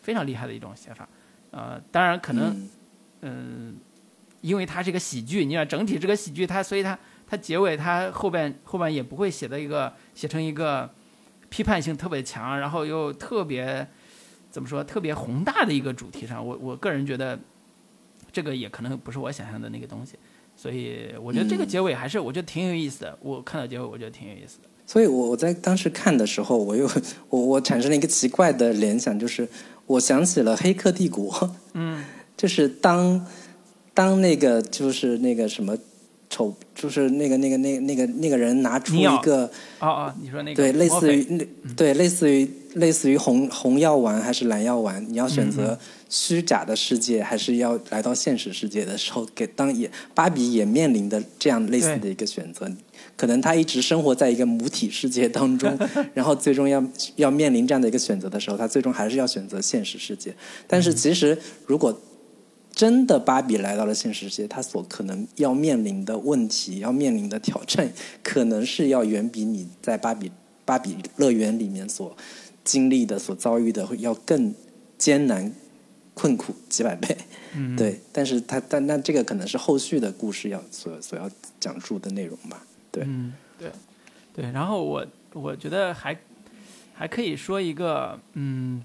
[0.00, 1.08] 非常厉害的一种写法。
[1.52, 2.68] 呃，当然可能嗯
[3.20, 3.76] 嗯，
[4.40, 10.90] 因为它是一个喜剧，你看整体这个喜剧它，所以它它结尾它后边后边也不会写的一个写成一个
[11.48, 13.86] 批判性特别强，然后又特别
[14.50, 16.44] 怎么说特别宏大的一个主题上。
[16.44, 17.38] 我我个人觉得
[18.32, 20.16] 这个也可能不是我想象的那个东西，
[20.56, 23.18] 所以我觉得这个嗯结尾还是我觉得挺有意思的。
[23.20, 24.68] 我看到结尾我觉得挺有意思的。
[24.84, 26.90] 所以我我在当时看的时候，我又
[27.28, 29.48] 我我产生了一个奇怪的联想，就是
[29.86, 31.32] 我想起了《黑客帝国》，
[31.74, 32.04] 嗯。
[32.34, 33.24] 就是当
[33.94, 35.76] 当那个就是那个什么
[36.28, 39.44] 丑，就是那个那个那个那个那个人拿出一个
[39.78, 45.78] 哦哦，你说那个对类似于那对类似于类似于红红药丸还是蓝药丸，你要选择
[46.08, 52.68] 虚假的世界，还是要来到现实世界的时候，给当也芭比也面临的这样类似的一个选择。
[53.16, 55.78] 可能他一直生活在一个母体世界当中，
[56.14, 56.82] 然后最终要
[57.16, 60.34] 要面临这样的一个选择的时候，他最终还是要选择现实世界。
[60.66, 62.00] 但是其实如果
[62.74, 67.92] 真的芭比来到了现实世界，他所可能要面临的问题、要面临的挑战，
[68.22, 70.32] 可能是要远比你在芭比
[70.64, 72.16] 芭比乐园里面所
[72.64, 74.54] 经历的、所遭遇的要更
[74.96, 75.52] 艰难、
[76.14, 77.14] 困苦几百倍。
[77.54, 78.00] 嗯，对。
[78.10, 82.66] 但是他但那这个可能是后续的故事要所所要讲述的内容吧。
[82.92, 83.72] 对，嗯，对，
[84.32, 84.52] 对。
[84.52, 86.16] 然后我我觉得还
[86.94, 88.84] 还可以说一个，嗯。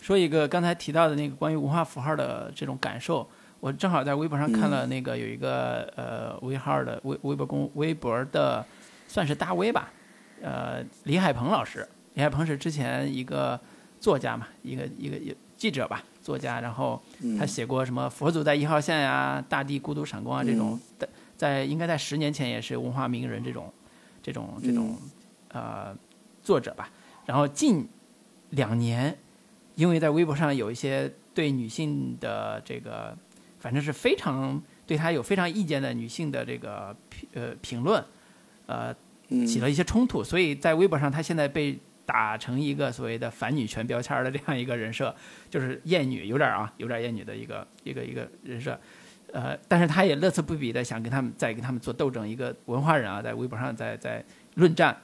[0.00, 3.28] 说一个刚才提到的那个关于文化符号的这种感受，
[3.60, 8.64] 我正好在微博上看了那个有一个呃微号的微微博公微博的，
[9.06, 9.92] 算是大 V 吧，
[10.40, 13.60] 呃李海鹏老师，李海鹏是之前一个
[14.00, 17.00] 作家嘛，一个一个记者吧，作家，然后
[17.38, 21.06] 他写过什么佛祖在一号线呀，大地孤独闪光啊这种，在
[21.40, 23.72] 在应该在十年前也是文化名人这种
[24.22, 24.98] 这种这种
[25.48, 25.96] 呃
[26.42, 26.90] 作者吧，
[27.24, 27.88] 然后近
[28.50, 29.16] 两年。
[29.76, 33.16] 因为在微博上有一些对女性的这个，
[33.58, 38.04] 反正是非常对她有非常意见的女性的这个评呃评论，
[38.66, 38.94] 呃
[39.46, 45.14] 起了一些冲突，所以在微博上她现在被打成一个所谓的反女权标签的这样一个人设，
[45.48, 48.78] 就是厌女，有点啊，有点厌女的一个一个一个人设，
[49.32, 54.24] 呃，但是他也乐此不疲的想跟他们再跟他们做斗争，一个文化人啊，在微博上在在
[54.54, 54.96] 论战，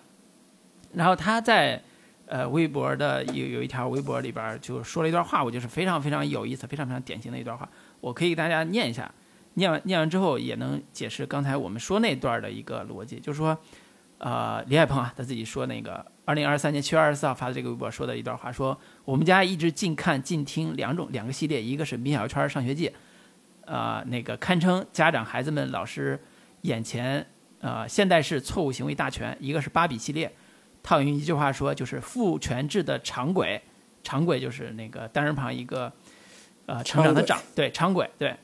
[0.92, 1.82] 然后他在。
[2.28, 7.68] 呃，微博的有有一条微博里边就说了一段话，我就是非常非常有意思、非常非常典型的一段话，
[8.00, 9.08] 我可以给大家念一下，
[9.54, 13.56] 念完念完之后也能解释刚才我们说那段的一个逻辑，就是说，
[14.18, 22.88] 呃，李海鹏啊，他自己说那个二零二三年七月二十四号发的这个微博说的一段话，说我们家一直近看近听两种两个系列，一个是《米小圈上学记》，
[23.66, 26.18] 啊，那个堪称家长、孩子们、老师
[26.62, 27.26] 眼前
[27.60, 30.32] 呃现代式错误行为大全；一个是芭比系列。
[30.82, 33.60] 套用一句话说，就是父权制的长轨，
[34.04, 35.92] 长轨就是那个单人旁一个，
[36.66, 38.34] 呃，成长的长，对，长轨，对。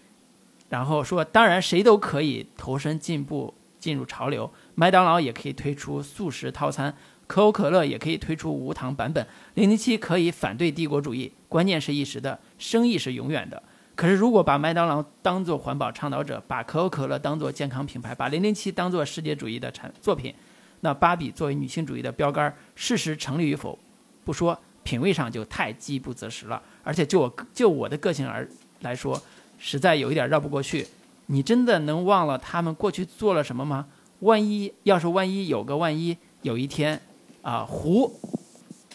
[0.69, 4.53] 然后说，当然谁都可以投身进步，进入潮流。
[4.75, 6.93] 麦当劳也可以推出素食套餐，
[7.29, 9.25] 可口可乐也可以推出无糖版本。
[9.55, 13.63] 零零七可以反对帝国主义，关键是一时的，生意是永远的。
[14.03, 20.35] 可是如果把麦当劳当做环保倡导者，把可口可乐当做健康品牌，把零零七当做世界主义的产作品。
[20.81, 23.79] 那芭比作为女性主义的标杆，事实成立与否
[24.25, 26.61] 不说，品味上就太饥不择食了。
[26.83, 28.45] 而且就我就我的个性而
[28.81, 29.23] 来说，
[29.57, 30.85] 实在有一点绕不过去。
[31.27, 33.87] 你真的能忘了他们过去做了什么吗？
[34.19, 37.01] 万一要是万一有个万一，有一天
[37.43, 38.19] 啊，胡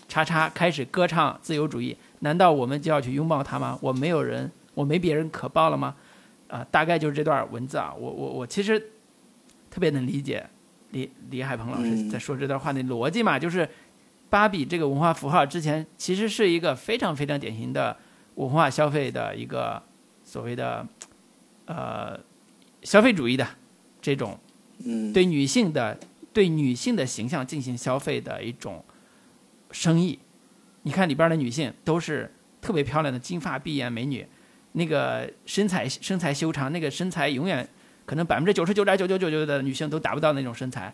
[0.10, 3.80] 叉叉开始歌唱自由主义，难道我们就要去拥抱他吗？
[3.82, 5.95] 我没有人，我没别人可报了吗？
[6.47, 7.91] 啊，大概就是这段文字啊。
[7.97, 8.80] 我我我其实
[9.71, 10.47] 特别能理解。
[10.91, 13.67] 李李海鹏老师在说这段话的逻辑嘛，就是
[14.30, 17.97] 芭比这个文化符号之前其实是一个非常非常典型的
[18.36, 19.82] 文化消费的一个
[20.23, 20.88] 所谓的
[21.65, 22.17] 呃
[22.84, 23.45] 消费主义的
[24.01, 24.39] 这种
[25.13, 25.99] 对女性的
[26.32, 28.86] 对女性的形象进行消费的一种
[29.71, 30.17] 生意。
[30.84, 34.25] 你看里边的女性都是特别漂亮的金发碧眼美女，
[34.78, 37.67] 那个身材身材修长，那个身材永远。
[38.07, 40.93] 可能百分之九十九点九九九九的女性都达不到那种身材，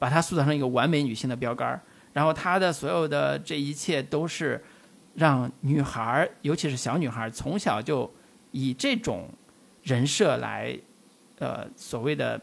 [0.00, 1.80] 把她塑造成一个完美女性的标杆儿。
[2.12, 4.60] 然后她的所有的这一切都是
[5.14, 8.12] 让女孩儿，尤其是小女孩儿，从小就
[8.50, 9.28] 以这种
[9.84, 10.76] 人设来，
[11.38, 12.40] 呃，所谓的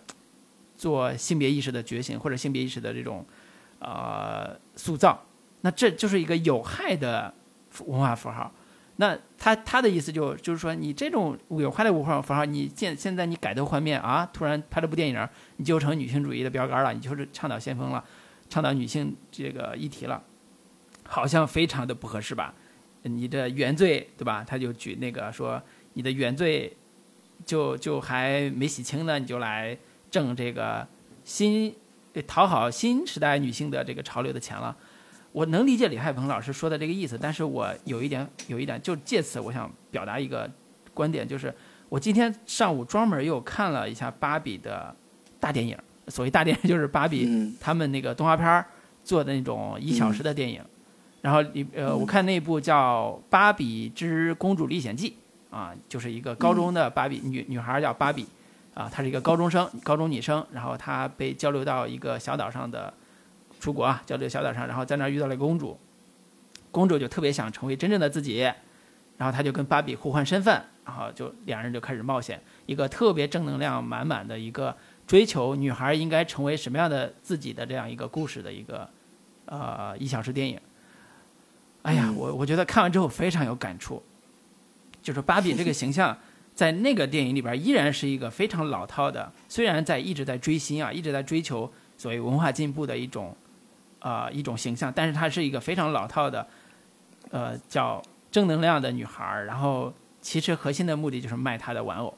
[0.77, 3.25] 做性别意识的觉醒或者性别意识的这种
[3.79, 5.21] 呃塑造。
[5.59, 7.33] 那这就是一个有害的
[7.87, 8.49] 文化符号。
[8.99, 15.27] 那他他的意思就就是说，你这种有害的文化符号，你现现在你改头换面啊，突然拍了部电影，
[15.57, 18.03] 你就成女性主义的标杆了，你就是倡导先锋了，
[18.49, 20.23] 倡导女性这个议题了，
[21.03, 22.53] 好像非常的不合适吧？
[23.03, 24.43] 你的原罪对吧？
[24.45, 25.61] 他就举那个说，
[25.93, 26.75] 你的原罪
[27.45, 29.77] 就就还没洗清呢，你就来
[30.09, 30.87] 挣这个
[31.23, 31.75] 新
[32.25, 34.75] 讨好新时代女性的这个潮流的钱了。
[35.37, 40.49] 我能理解李海鹏老师说的这个意思，但是我有一点有一点，就借此我想表达一个
[40.95, 41.53] 观点，就是
[41.89, 44.95] 我今天上午专门又看了一下芭比的
[45.39, 45.77] 大电影，
[46.07, 48.65] 所谓大电影就是芭比他们那个动画片儿
[49.03, 50.59] 做的那种一小时的电影，
[51.21, 55.15] 然后里呃我看那部叫《芭比之公主历险记》，
[55.55, 58.25] 啊，就是一个高中的芭比女女孩叫芭比，
[58.73, 62.91] 啊，她是一个高中生，高中女生，然后她被交流到一个小岛上的。
[63.59, 65.77] 出国啊，叫这个小岛上，然后在那儿遇到了公主，
[66.71, 68.39] 公主就特别想成为真正的自己，
[69.17, 78.89] 然后她就跟芭比互换身份，然后就两人就开始冒险，一个特别正能量满满的一个追求女孩应该成为什么样的自己的这样一个故事的一个
[79.45, 80.59] 呃一小时电影。
[81.83, 84.03] 哎呀，我我觉得看完之后非常有感触，
[85.01, 86.17] 就是芭比这个形象
[86.53, 93.33] 在那个电影里边依然是一个非常老套的，虽然在一直在追星啊，一直在追求所谓文化进步的一种
[93.99, 96.47] 啊一种形象，但是她是一个非常老套的，
[97.31, 99.45] 呃，叫正能量的女孩儿。
[99.45, 102.17] 然后其实核心的目的就是卖她的玩偶，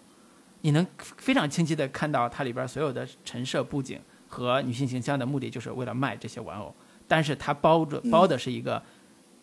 [0.62, 6.76] 你能非常清晰的看到它里边所有的陈设布景和女性形象的目的就是为了卖这些玩偶，
[7.08, 8.82] 但是它包着包的是一个。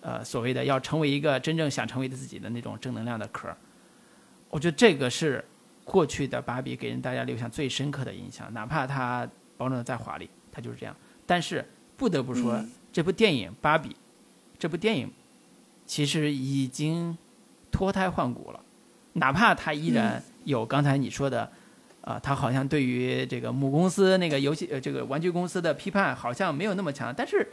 [0.02, 3.48] 呃，所谓的要成为一个真正想成为的自己的那种正能量的壳，
[4.50, 5.44] 我觉得这个是
[5.82, 8.52] 过去的芭比给人大家留下最深刻的印象。
[8.54, 9.26] 哪怕它
[9.56, 10.94] 包装的再华丽，它就是这样。
[11.26, 13.90] 但是不得不说，这部电影《芭比》
[14.58, 15.10] 这部电影
[15.86, 17.16] 其实已经
[17.70, 18.60] 脱胎换骨了。
[19.14, 21.50] 哪怕它依然有刚才你说的，
[22.02, 27.46] 啊，它好像对于这个母公司那个游戏呃这个玩具公司的批判好像没有那么强，但是。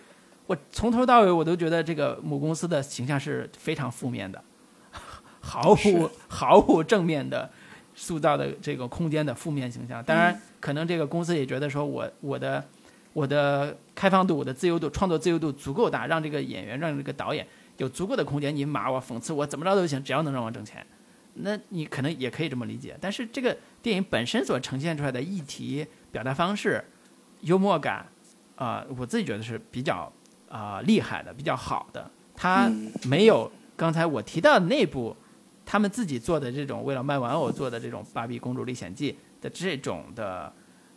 [0.46, 4.44] 我从头到尾我都觉得这个母公司的形象是非常负面的，
[5.40, 7.50] 毫无 毫无正面的
[7.96, 10.04] 塑造的这个空间的负面形象。
[10.04, 12.62] 当然，可能这个公司也觉得说我我的
[13.14, 17.48] 我的开放度、我的自由度、创作自由度足够大，让这个演员、让这个导演
[17.78, 20.86] 有足够的空间，你骂我、讽刺我怎么着都行，只要能让我挣钱。
[21.36, 22.98] 那你可能也可以这么理解。
[23.00, 26.84] 但是这个电影本身所呈现出来的议题、表达方式、
[27.42, 28.06] 幽默感，
[28.56, 30.12] 啊，我自己觉得是比较。
[30.50, 32.72] 啊，厉害的比较好的，他
[33.10, 35.18] 没有刚才我提到的那部，
[35.66, 40.54] 他们自己做的这种为了卖玩偶做的这种《芭比公主历险记》的这种的，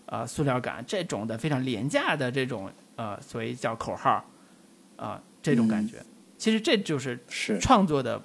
[0.06, 4.24] 呃，塑料感，这种的非常廉价的这种呃，所谓叫口号，
[4.96, 6.02] 啊，这种感觉，
[6.38, 7.18] 其实这就是
[7.60, 8.20] 创作的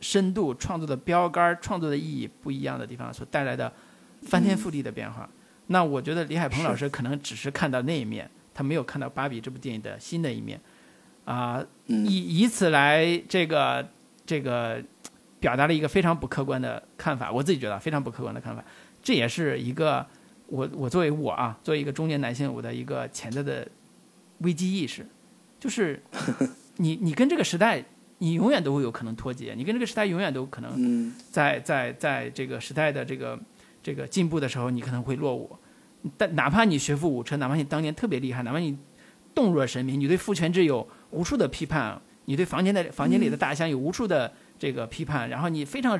[0.00, 3.72] 深度、创作的标杆、创作的意义不一样的地方所带来的
[4.22, 5.28] 翻天覆地的变化。
[5.66, 8.30] 那我觉得李海鹏老师可能只是看到那一面。
[8.58, 10.58] 他没有看到《芭比》这部电影的新的一面，
[11.26, 13.86] 啊，以以此来这个
[14.24, 14.82] 这个
[15.38, 17.30] 表达了一个非常不客观的看法。
[17.30, 18.64] 我自己觉得非常不客观的看法，
[19.02, 20.06] 这也是一个
[20.48, 23.66] 我我作为我啊，作为一个中年男性，我的一个潜在的
[24.38, 25.06] 危机意识，
[25.58, 26.00] 就是
[26.76, 27.84] 你你跟这个时代，
[28.18, 33.38] 你永远都会有可能脱节，你跟这个时代永远都可能在在在这个时代的这个
[33.82, 35.56] 这个进步的时候，你可能会落伍。
[36.16, 38.78] 但哪怕你学富五车，哪怕你当年特别厉害，哪怕你
[39.34, 45.98] 动若神明，你对父权制有无数的批判，你对房间的房间里的大象有无数的这个批判，然后你非常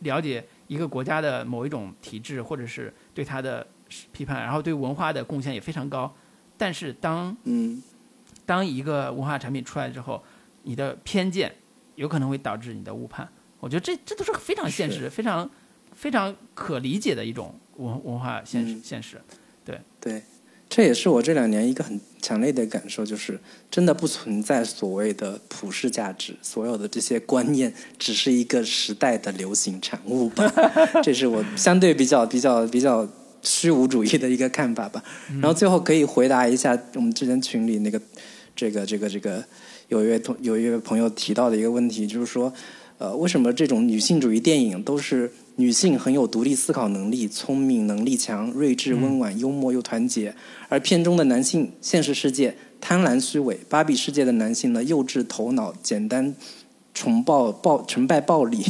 [0.00, 3.66] 了解一个国家的某一种体制，或者是对它的
[4.12, 6.14] 批判，然后对文化的贡献也非常高。
[6.56, 7.82] 但是当嗯，
[8.44, 10.22] 当一个文化产品出来之后，
[10.62, 11.54] 你的偏见
[11.94, 13.28] 有可能会导致你的误判。
[13.60, 15.48] 我觉得这这都是非常现实、非常
[15.92, 19.20] 非常可理解的一种文文化现实现实。
[19.64, 20.22] 对对，
[20.68, 23.38] 这也是我这两年一个很强烈的感受，就是
[23.70, 30.50] 真的不存在所谓的普世价值，所有的这些观念只是一个时代的流行产物吧。
[31.02, 33.08] 这是我相对比较比较比较
[33.42, 35.02] 虚无主义的一个看法吧。
[35.40, 38.00] 然后最后可以回答一下我们之前群里那个
[38.54, 39.44] 这个这个这个
[39.88, 42.52] 有一位同有一位朋友提到的一个问题，就是说，
[42.98, 45.32] 呃，为什么这种女性主义电影都是？
[45.60, 50.32] 女性很有独立思考能力，聪明、能力强、睿智、温婉、幽默又团结，
[50.68, 56.32] 而片中的男性现实世界贪婪虚伪，芭比世界的男性呢幼稚头脑、简单、
[56.94, 58.64] 崇暴暴崇拜暴力，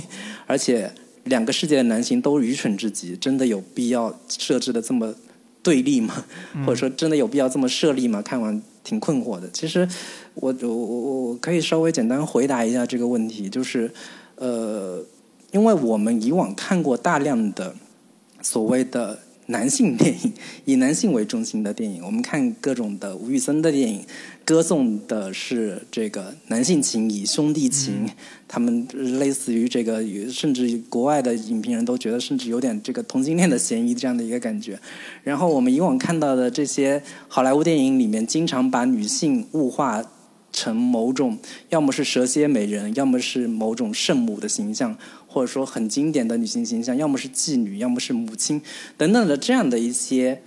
[0.47, 0.91] 而且
[1.29, 5.15] 两个世界的男性都愚蠢至极，真的有必要设置的这么
[5.63, 6.25] 对立吗？
[6.67, 8.21] 或者说真的有必要这么设立吗？
[8.21, 9.49] 看完挺困惑的。
[9.53, 9.89] 其实
[10.35, 13.91] 我我我我可以稍微简单回答一下这个问题，就是
[14.35, 15.05] 呃。
[15.51, 17.75] 因为我们以往看过大量的
[18.43, 20.31] 所谓的男性电影，
[20.67, 24.05] 以男性为中心的电影，我们看各种的吴宇森的电影，
[24.49, 28.09] 歌颂的是这个男性情谊、兄弟情，
[28.49, 28.89] 他们
[29.19, 34.81] 类似于这个，甚至国外的影评人都觉得，甚至有点这个同性恋的嫌疑这样的一个感觉。
[35.23, 40.03] 然后我们以往看到的这些好莱坞电影里面，经常把女性物化
[40.51, 41.37] 成某种，
[41.69, 44.97] 要么是蛇蝎美人，要么是某种圣母的形象。
[45.31, 48.63] 或者说很经典的女性形象，要么是妓女，要么是母亲，
[48.97, 50.41] 等等的这样的一些，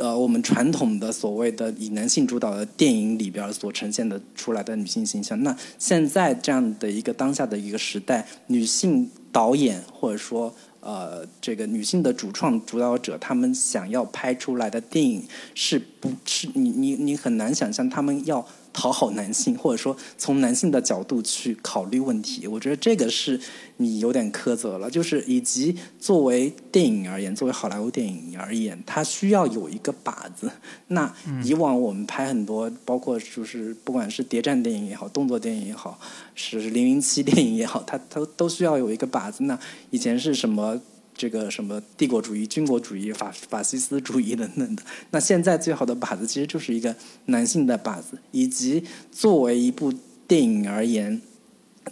[0.00, 5.40] 呃，我们传统的所谓的以男性主导的电影里边所呈现的出来的女性形象。
[5.42, 15.22] 那现在这样的一个当下的一个时代，女性导演或者说呃这个女性的主创主导者，他们想要拍出来的电影
[15.54, 22.46] 是不是你你你很难想象他们要讨好男性，或者说从男性的角度去考虑问题。
[22.46, 23.40] 我觉得这个是
[23.78, 24.90] 你有点苛责了。
[24.90, 30.50] 就是以及作为电影而言，作为好莱坞电影而言，它需要有一个靶子。
[30.88, 31.12] 那
[31.44, 35.98] 以往我们拍很多，包括就是不管是谍战电影也好，动作电影也好，
[36.34, 39.44] 是零零七电影也好，它它都需要有一个靶子。
[39.44, 39.58] 那
[39.90, 40.80] 以前是什么？
[41.20, 46.96] 这个什么帝国主义、军国主义、法法西斯主义等等的，那现在最好的靶子其实就是一个
[47.26, 49.92] 男性的靶子，以及作为一部
[50.26, 51.20] 电影而言，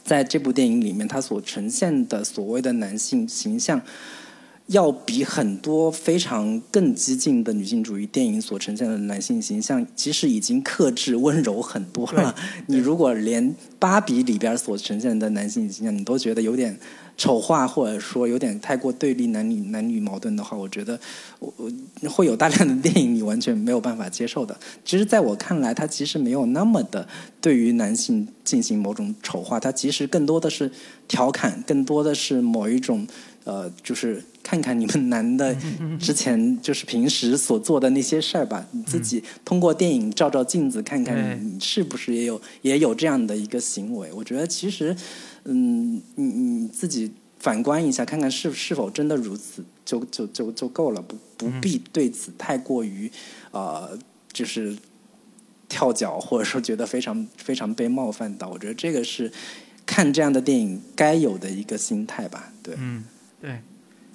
[0.02, 3.82] 在这部电影里面，它所呈现的所谓的男性形象。
[4.68, 12.34] 要比很多非常更激进的女性主义电影所呈现的男性形象，其实已经克制温柔很多了。
[12.66, 16.78] 你如果连芭比里边所呈现的男性形象，你都觉得有点
[17.18, 20.98] 丑化，或者说有点太过对立男女男女矛盾的话，我觉得
[21.40, 24.56] 我我会有大量的电影你完全没有办法接受的。
[24.84, 27.06] 其实，在我看来，它其实没有那么的
[27.40, 30.70] 对于男性进行某种丑化，它其实更多的是
[31.08, 33.06] 调侃，更多的是某一种。
[33.44, 35.56] 呃，就是看看你们男的
[35.98, 44.12] 之前就是平时所做的那些事儿吧，你自己通过电影照照镜子，看看你是不是也有也有这样的一个行为。
[44.12, 44.94] 我觉得其实，
[45.50, 53.10] 嗯，你你自己反观一下，看看是是否真的如此，就就就就够了，不不必对此太过于
[53.50, 53.98] 呃，
[54.32, 54.76] 就是
[55.68, 58.48] 跳脚，或者说觉得非常非常被冒犯到。
[58.48, 59.32] 我觉得这个是
[59.86, 62.74] 看这样的电影该有的一个心态吧，对。
[62.78, 63.04] 嗯
[63.40, 63.60] 对，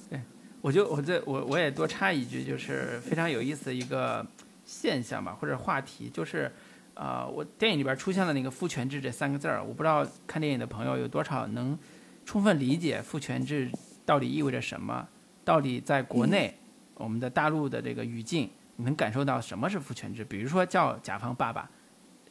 [0.10, 0.20] 对，
[0.62, 4.26] 我就我这我我也多插一句，就是非常有意思的一个
[4.66, 6.52] 现象吧，或者话题，就是，
[6.96, 11.78] 呃，我电影里边出现了那个父权制这三个字儿，我不知道看电影的朋友有多少能
[12.26, 13.70] 充分理解父权制
[14.06, 15.08] 到底意味着什么，
[15.44, 16.56] 到底在国内
[16.96, 20.24] 我们的大陆的这个语境，你能感受到什么是父权制？
[20.24, 21.70] 比如说叫甲方爸爸，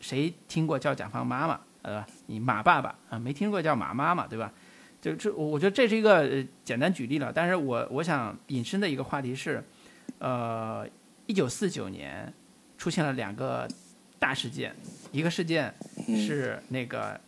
[0.01, 1.61] 谁听过叫甲方妈妈？
[1.83, 4.53] 呃，你马爸爸啊，没听过叫马妈妈，对吧？
[5.01, 7.33] 就这，我我觉得这是一个呃简单举例了。
[7.33, 9.61] 但是我我想引申的一个话题是，
[10.21, 10.87] 呃，
[11.27, 12.33] 一九四九年
[12.79, 13.69] 出现了两个
[14.23, 14.73] 大事件，
[15.11, 15.75] 一个事件
[16.07, 17.21] 是那个，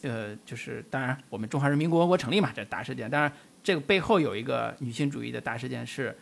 [0.00, 3.10] 呃，就是当然我们中华人民共和国成立嘛，这大事件。
[3.10, 3.30] 当然
[3.62, 6.16] 这个背后有一个女性主义的大事件是，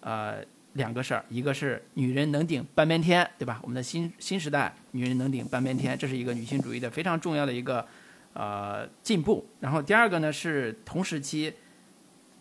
[0.00, 3.60] 呃，两个事儿，一个是女人能顶半边天，对吧？
[3.62, 7.86] 我们的新新时代，女人能顶半边天，这是一个女性主义的非常重要的一个。
[8.32, 9.44] 呃，进步。
[9.58, 11.52] 然后第二个呢是同时期，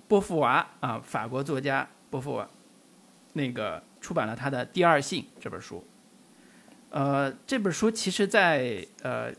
[0.07, 2.47] 波伏娃啊，法国作家波伏娃，
[3.33, 5.83] 那个出版了他的《第二性》这本书。
[6.89, 9.31] 呃，这本书其实，在呃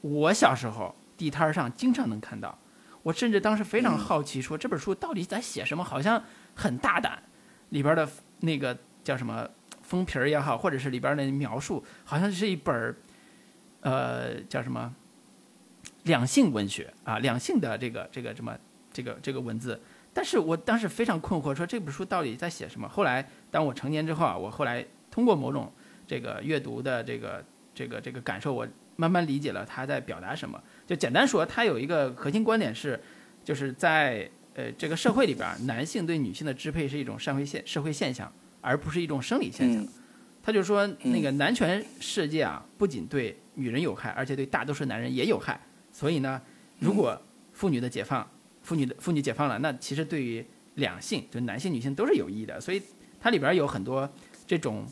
[0.00, 2.58] 我小时候地摊上经常能看到。
[3.02, 5.84] 我甚至当时非常好奇，说这本书到底在写什么？
[5.84, 6.22] 好像
[6.54, 7.22] 很大胆，
[7.68, 8.08] 里边的
[8.40, 9.46] 那个叫什么
[9.82, 12.96] 封皮儿也好，或者是里边的描述，好像是一本
[13.82, 14.94] 呃，叫什么？
[16.04, 18.54] 两性文学啊，两性的这个这个什么
[18.92, 19.80] 这个这个文字，
[20.12, 22.88] 但是我当时非常困惑，说这本书到底在写什么？
[22.88, 25.72] 后来当我成年之后啊，我后来通过某种
[26.06, 27.44] 这个阅读的这个
[27.74, 30.62] 这个这个感受，我慢慢理解了他在表达什么。
[30.86, 33.00] 就简单说，他有一个核心观点是，
[33.42, 39.86] 就是在呃这个社会里边，男性对女性的支配是一种社会现社会现象，而不是一种生理现象。
[40.42, 45.58] 他就说，那个男权世界啊，不仅对女人有害，而且对大多数男人也有害。
[45.90, 46.40] 所以呢，
[46.80, 47.18] 如果
[47.52, 48.30] 妇女的解放，
[48.60, 50.44] 妇女的妇女解放了，那其实对于
[50.74, 52.60] 两性，就男性女性都是有益的。
[52.60, 52.82] 所以
[53.18, 54.06] 它里边有很多
[54.46, 54.86] 这种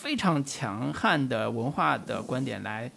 [0.00, 2.90] 非常强悍的文化的观点，来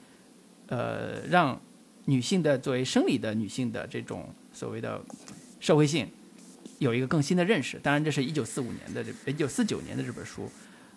[0.68, 1.60] 呃让
[2.06, 5.02] 女性的作为生理的女性的这种所谓的
[5.60, 6.08] 社会性
[6.80, 7.78] 有一个更新的认识。
[7.80, 10.50] 当然，这是一九四五年的这一九四九年的这本书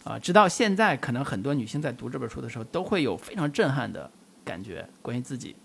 [0.04, 4.10] 啊，直到现在，可能很多女性在读这本书的时候，都会有非常震撼的
[4.44, 5.56] 感觉，关于自己。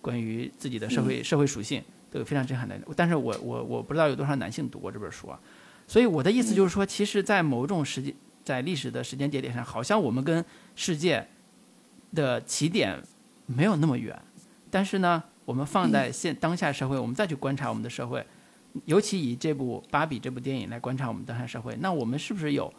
[0.00, 5.38] 关于自己的社会社会属性都有非常震撼的，但是我我我不知道有多少男性读过这本书啊，
[5.88, 8.14] 所以我的意思就是说，其实，在某种时间
[8.48, 10.42] 在历史的时间节点上，好像我们跟
[10.74, 11.28] 世界
[12.14, 12.98] 的起点
[13.44, 14.18] 没有那么远，
[14.70, 18.24] 但是呢，我们放在现当下社会，我们再去观察我们的社会，
[18.86, 22.72] 尤其以这部《芭比》这部电影来观察我们当下社会，那我们是不是有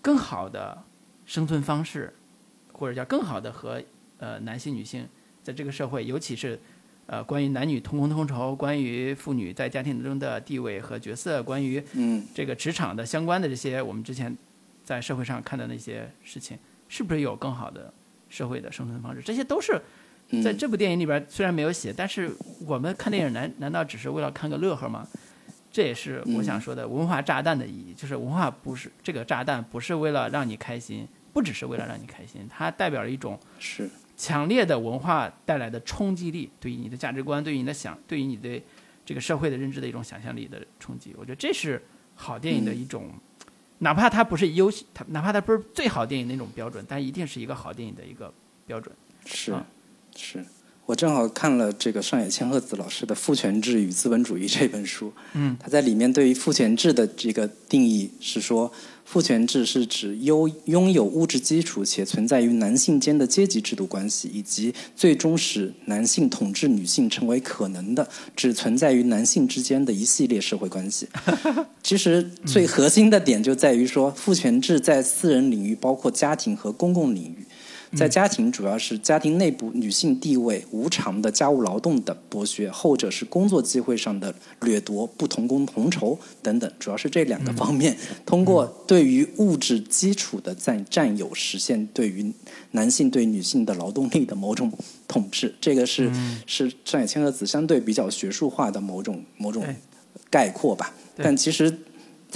[0.00, 0.84] 更好的
[1.24, 2.14] 生存方式，
[2.72, 3.82] 或者叫更好的和
[4.18, 5.08] 呃男性女性？
[5.42, 6.60] 在这个社会，尤其是，
[7.06, 14.36] 呃，关于男女同工同酬，关于妇女在家庭中的地位和角色，关于嗯这个职场的相关的这些，我们之前
[14.86, 16.56] 在社会上看的那些事情，
[16.88, 17.92] 是不是有更好的
[18.30, 19.20] 社会的生存方式？
[19.20, 19.82] 这些都是
[20.42, 22.30] 在这部电影里边虽然没有写，但是
[22.64, 25.04] 我们看电影难难道只是为了看个乐呵吗？
[25.72, 31.06] 这也是我想说的文化炸弹的意义，就是文化不是这个炸弹，不是为了让你开心。
[31.32, 38.64] 不只是为了让你开心，它代表了一种是强烈的文化带来的冲击力，对于你的价值观，对于你的想，对于你对
[39.04, 41.14] 这个社会的认知的一种想象力的冲击。
[41.18, 41.84] 我觉得这是
[42.14, 43.10] 好电影的一种，
[43.78, 48.32] 哪怕它不是优，它哪怕它不是最好电影那种标准，但一定是一个好电影的一个
[48.66, 48.94] 标准。
[49.24, 49.66] 是啊
[50.14, 50.44] 是。
[50.86, 58.72] 我正好看了这个上野千鹤子老师的《父权制与资本主义》这本书，嗯，他在里面对于父权制的这个定义是说，
[59.06, 71.06] 父权制是指拥拥有物质基础且存在于男性间的阶级制度关系，以及最终使男性统治女性成为可能的，只存在于男性之间的一系列社会关系。
[71.84, 77.45] 其实最核心的点就在于说，父权制在私人领域，包括家庭和公共领域。
[77.94, 87.96] 在家庭，主要是家庭内部女性地位、无偿的家务劳动的剥削；后者是工作机会上的掠夺、不同工同酬等等，主要是这两个方面。
[88.26, 92.32] 通过对于物质基础的占占有，实现对于
[92.72, 94.72] 男性对女性的劳动力的某种
[95.06, 95.54] 统治。
[95.60, 96.10] 这个是、
[96.46, 99.64] 是上野千鹤子相对比较学术化的某种某种
[100.28, 100.92] 概括吧。
[101.16, 101.74] 但其实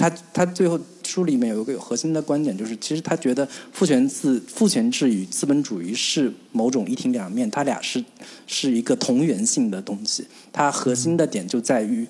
[0.01, 8.03] 他他最后书里面有一个核心的观点，就是其实他觉得父权制父权制与资本主义是某种一体两面，它俩是
[8.47, 10.25] 是一个同源性的东西。
[10.51, 12.07] 它核心的点就在于，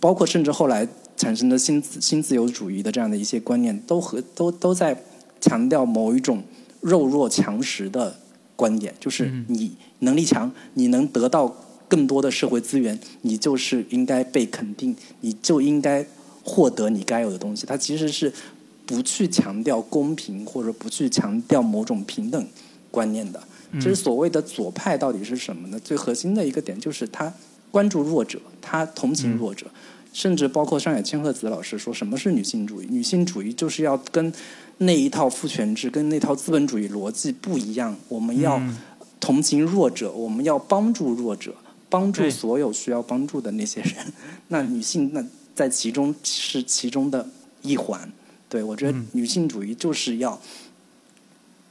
[0.00, 5.00] 包括甚至后来产生的新自新自由主义的这样的一些观念，都和都都在
[5.40, 6.42] 强调某一种
[6.80, 8.18] 弱肉强食的
[8.56, 11.54] 观点，就是嗯你能力强，你能得到
[11.86, 16.04] 更多的社会资源，你就是应该被肯定，你就应该
[16.44, 17.66] 获得你该有的东西。
[17.66, 18.32] 它其实是
[18.86, 22.46] 不去强调公平，或者不去强调某种平等
[22.90, 23.42] 观念的。
[23.74, 25.78] 其实所谓的左派到底是什么呢？
[25.78, 27.32] 最核心的一个点就是他
[27.70, 29.64] 关注弱者，他同情弱者，
[30.12, 32.88] 甚至包括上野千鹤子老师说什么是女性主义？
[32.90, 34.32] 女性主义就是要跟
[34.78, 38.76] 那一套父权制、跟那套资本主义逻辑不一样，我们要嗯
[39.20, 41.54] 同情弱者，我们要帮助弱者，
[41.88, 43.94] 帮助所有需要帮助的那些人。
[44.48, 45.24] 那女性那
[45.60, 47.28] 在其中是其中的
[47.60, 48.10] 一环。
[48.48, 50.40] 对我觉得嗯女性主义就是要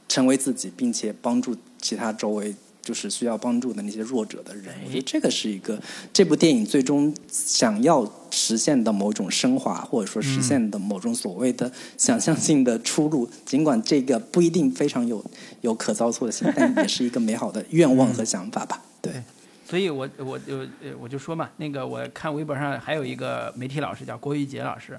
[0.08, 4.66] 成为自己，并且帮助其他周围就是需要帮助的那些弱者的人。
[4.68, 5.82] 哎我觉得这个是一个
[6.12, 13.28] 这部电影最终想要实现的某种升华，或者说实现的某种所谓的想象性的出路。
[13.44, 15.24] 尽管这个不一定非常有
[15.62, 18.82] 有可操作性，但也是一个美好的愿望和想法吧。
[19.02, 19.22] 对，
[19.70, 20.66] 所以我我就
[20.98, 24.98] 我就说嘛，那个我看微博上还有一个媒体老师叫郭玉杰老师，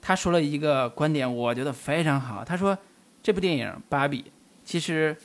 [0.00, 2.44] 他说了一个观点，我觉得非常好。
[2.44, 2.78] 他说
[3.20, 4.22] 这部电影《芭比》
[4.64, 5.16] 其实，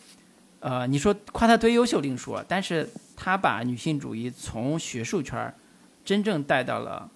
[0.62, 5.54] 呃，你说夸他多优秀另说，但是他把女性主义从学术圈儿
[6.04, 7.08] 真正带到了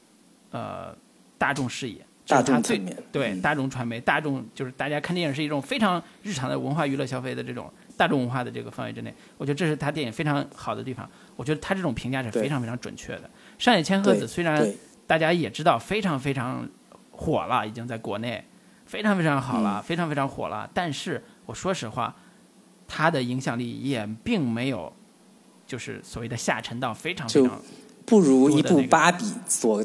[0.52, 0.96] 呃
[1.40, 11.10] 大众视野，大是他最众对大众传媒、大众就是大家看电影是一种非常日常的文化娱乐消费的这种大众文化的这个范围之内，我觉得这是他电影非常好的地方。
[11.36, 13.30] 我觉得他这种评价是非常非常准确的。
[13.58, 14.74] 上野千鹤子虽然
[15.08, 16.68] 大家也知道非常非常
[17.12, 18.44] 火了，已经在国内
[18.86, 20.70] 非常非常好了，嗯非常非常火了。
[20.74, 22.16] 但是我说实话，
[22.88, 24.92] 他的影响力也并没有
[25.66, 27.62] 就是所谓的下沉到非常非就常
[28.06, 29.84] 不如一部芭比所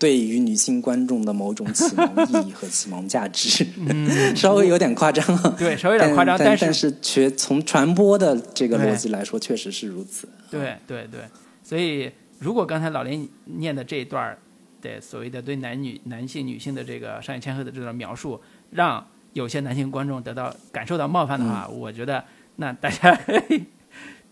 [0.00, 3.64] 对于女性观众的某种启蒙意义和启蒙价值，
[4.34, 5.42] 稍微有点夸张啊。
[5.44, 10.26] 嗯对稍微有点夸张，但是但是却从传播的这个逻辑来说，确实是如此。
[10.50, 11.20] 对对对，
[11.62, 14.38] 所以如果刚才老林念的这一段儿
[14.80, 18.40] 的所谓的对男女男性女性的这个上野千鹤的这段描述，
[18.70, 22.24] 让有些男性观众得到感受到冒犯的话，嗯我觉得
[22.56, 23.20] 那大家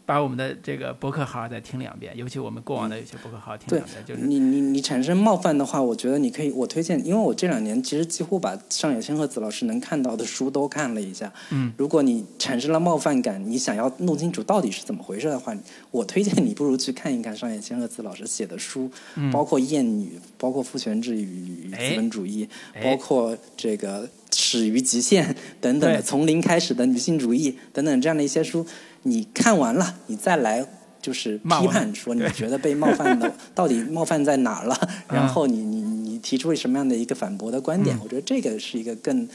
[0.09, 11.31] 把我们的这个博客好好再听两遍，尤其我们过往的有些博客好好听两遍，就是你你你产生冒犯的话，我觉得你可以，我推荐，因为我这两年其实几乎把上野千鹤子老师能看到的书都看了一下。
[11.51, 15.55] 嗯，如果你产生了冒犯感，你想要弄清楚到底是怎么回事的话，
[15.91, 19.31] 我推荐你不如去看一看上野千鹤子老师写的书，嗯。
[19.31, 20.07] 包括《厌女》，
[20.39, 25.27] 包括《父权制与哎资本主义》哎包括这个《始于极限》
[25.61, 28.67] 等等的从零开始的女性主义等等这样的一些书，
[29.03, 30.67] 你看完了，你再来。
[31.01, 34.77] 就是批判说你觉得被冒犯的 到底冒犯在哪儿了？
[35.09, 37.97] 嗯然后你你你提出什么样的一个反驳的观点？
[37.97, 39.27] 嗯我觉得这个是一个更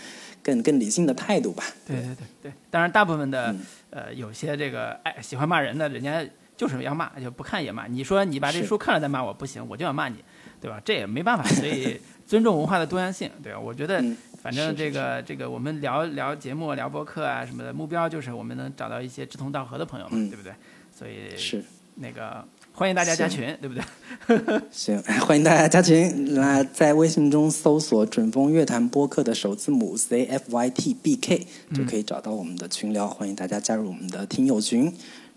[0.44, 1.64] 更更理性的态度吧。
[1.88, 3.60] 对对对对，当然大部分的、嗯
[3.92, 6.24] 呃有些这个爱喜欢骂人的，人家
[6.58, 7.88] 就是要骂，就不看也骂。
[7.88, 10.18] 你说你把这书看了再骂我不行，我就要骂你，
[10.60, 10.82] 对吧？
[10.84, 13.60] 这也没办法，所以 尊重文化的多样性，对吧？
[13.60, 20.54] 我觉得嗯反正是这个这个我们聊聊节目、聊播客啊什么的，目标就是我们能找到一些志同道合的朋友嘛，嗯对不对？
[20.94, 21.64] 所以是
[21.96, 24.62] 那个欢迎大家加群，对不对？
[24.70, 26.34] 行， 欢迎大家加群。
[26.36, 33.08] 那在微信中搜索“准风乐坛播客”的首字母 C F Y T B K，就可以找到我们的群聊。
[33.08, 34.94] 欢迎大家加入我们的听友群。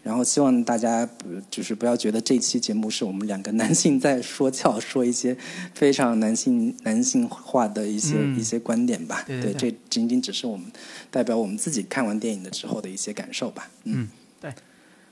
[0.07, 5.37] 然后希望大家不就是不要觉得这期节目是我们两个男性在说教，说一些
[5.75, 8.39] 非常男性男性化的一些、嗯。
[8.39, 9.25] 一些观点吧。
[9.27, 10.71] 对对对这仅仅只是我们
[11.11, 13.69] 代表我们自己看完电影的之后的一些感受吧。
[13.83, 14.09] 嗯，
[14.41, 14.55] 对。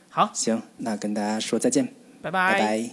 [0.09, 1.89] 好，行，那跟大家说再见，
[2.23, 2.31] 拜。
[2.31, 2.91] 拜拜。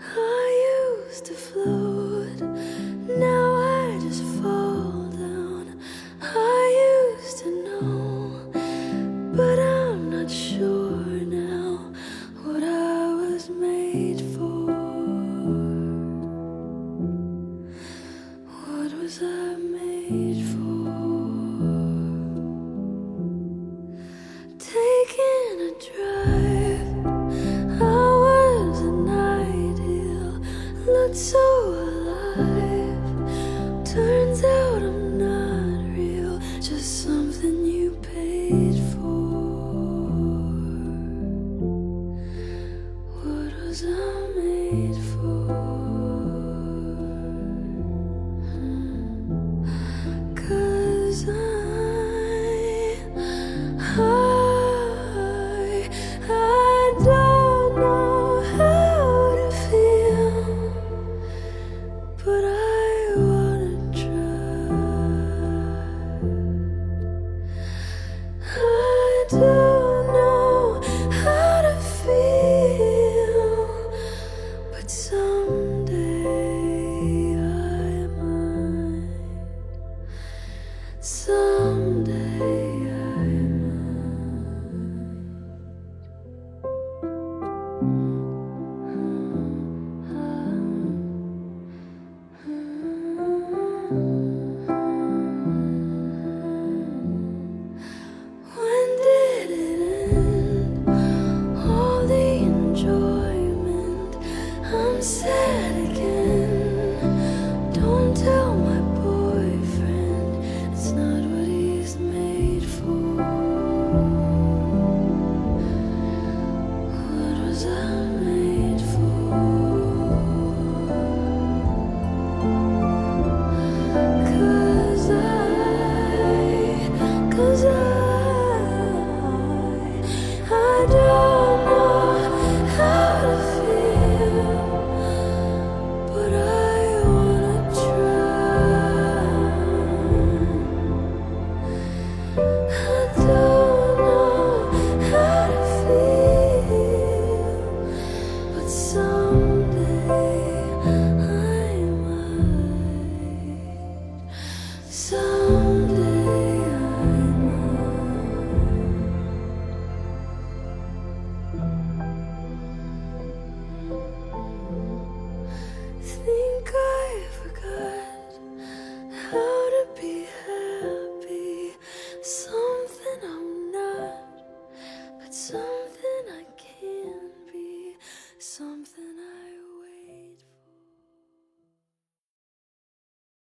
[0.00, 0.50] I
[1.12, 1.34] used to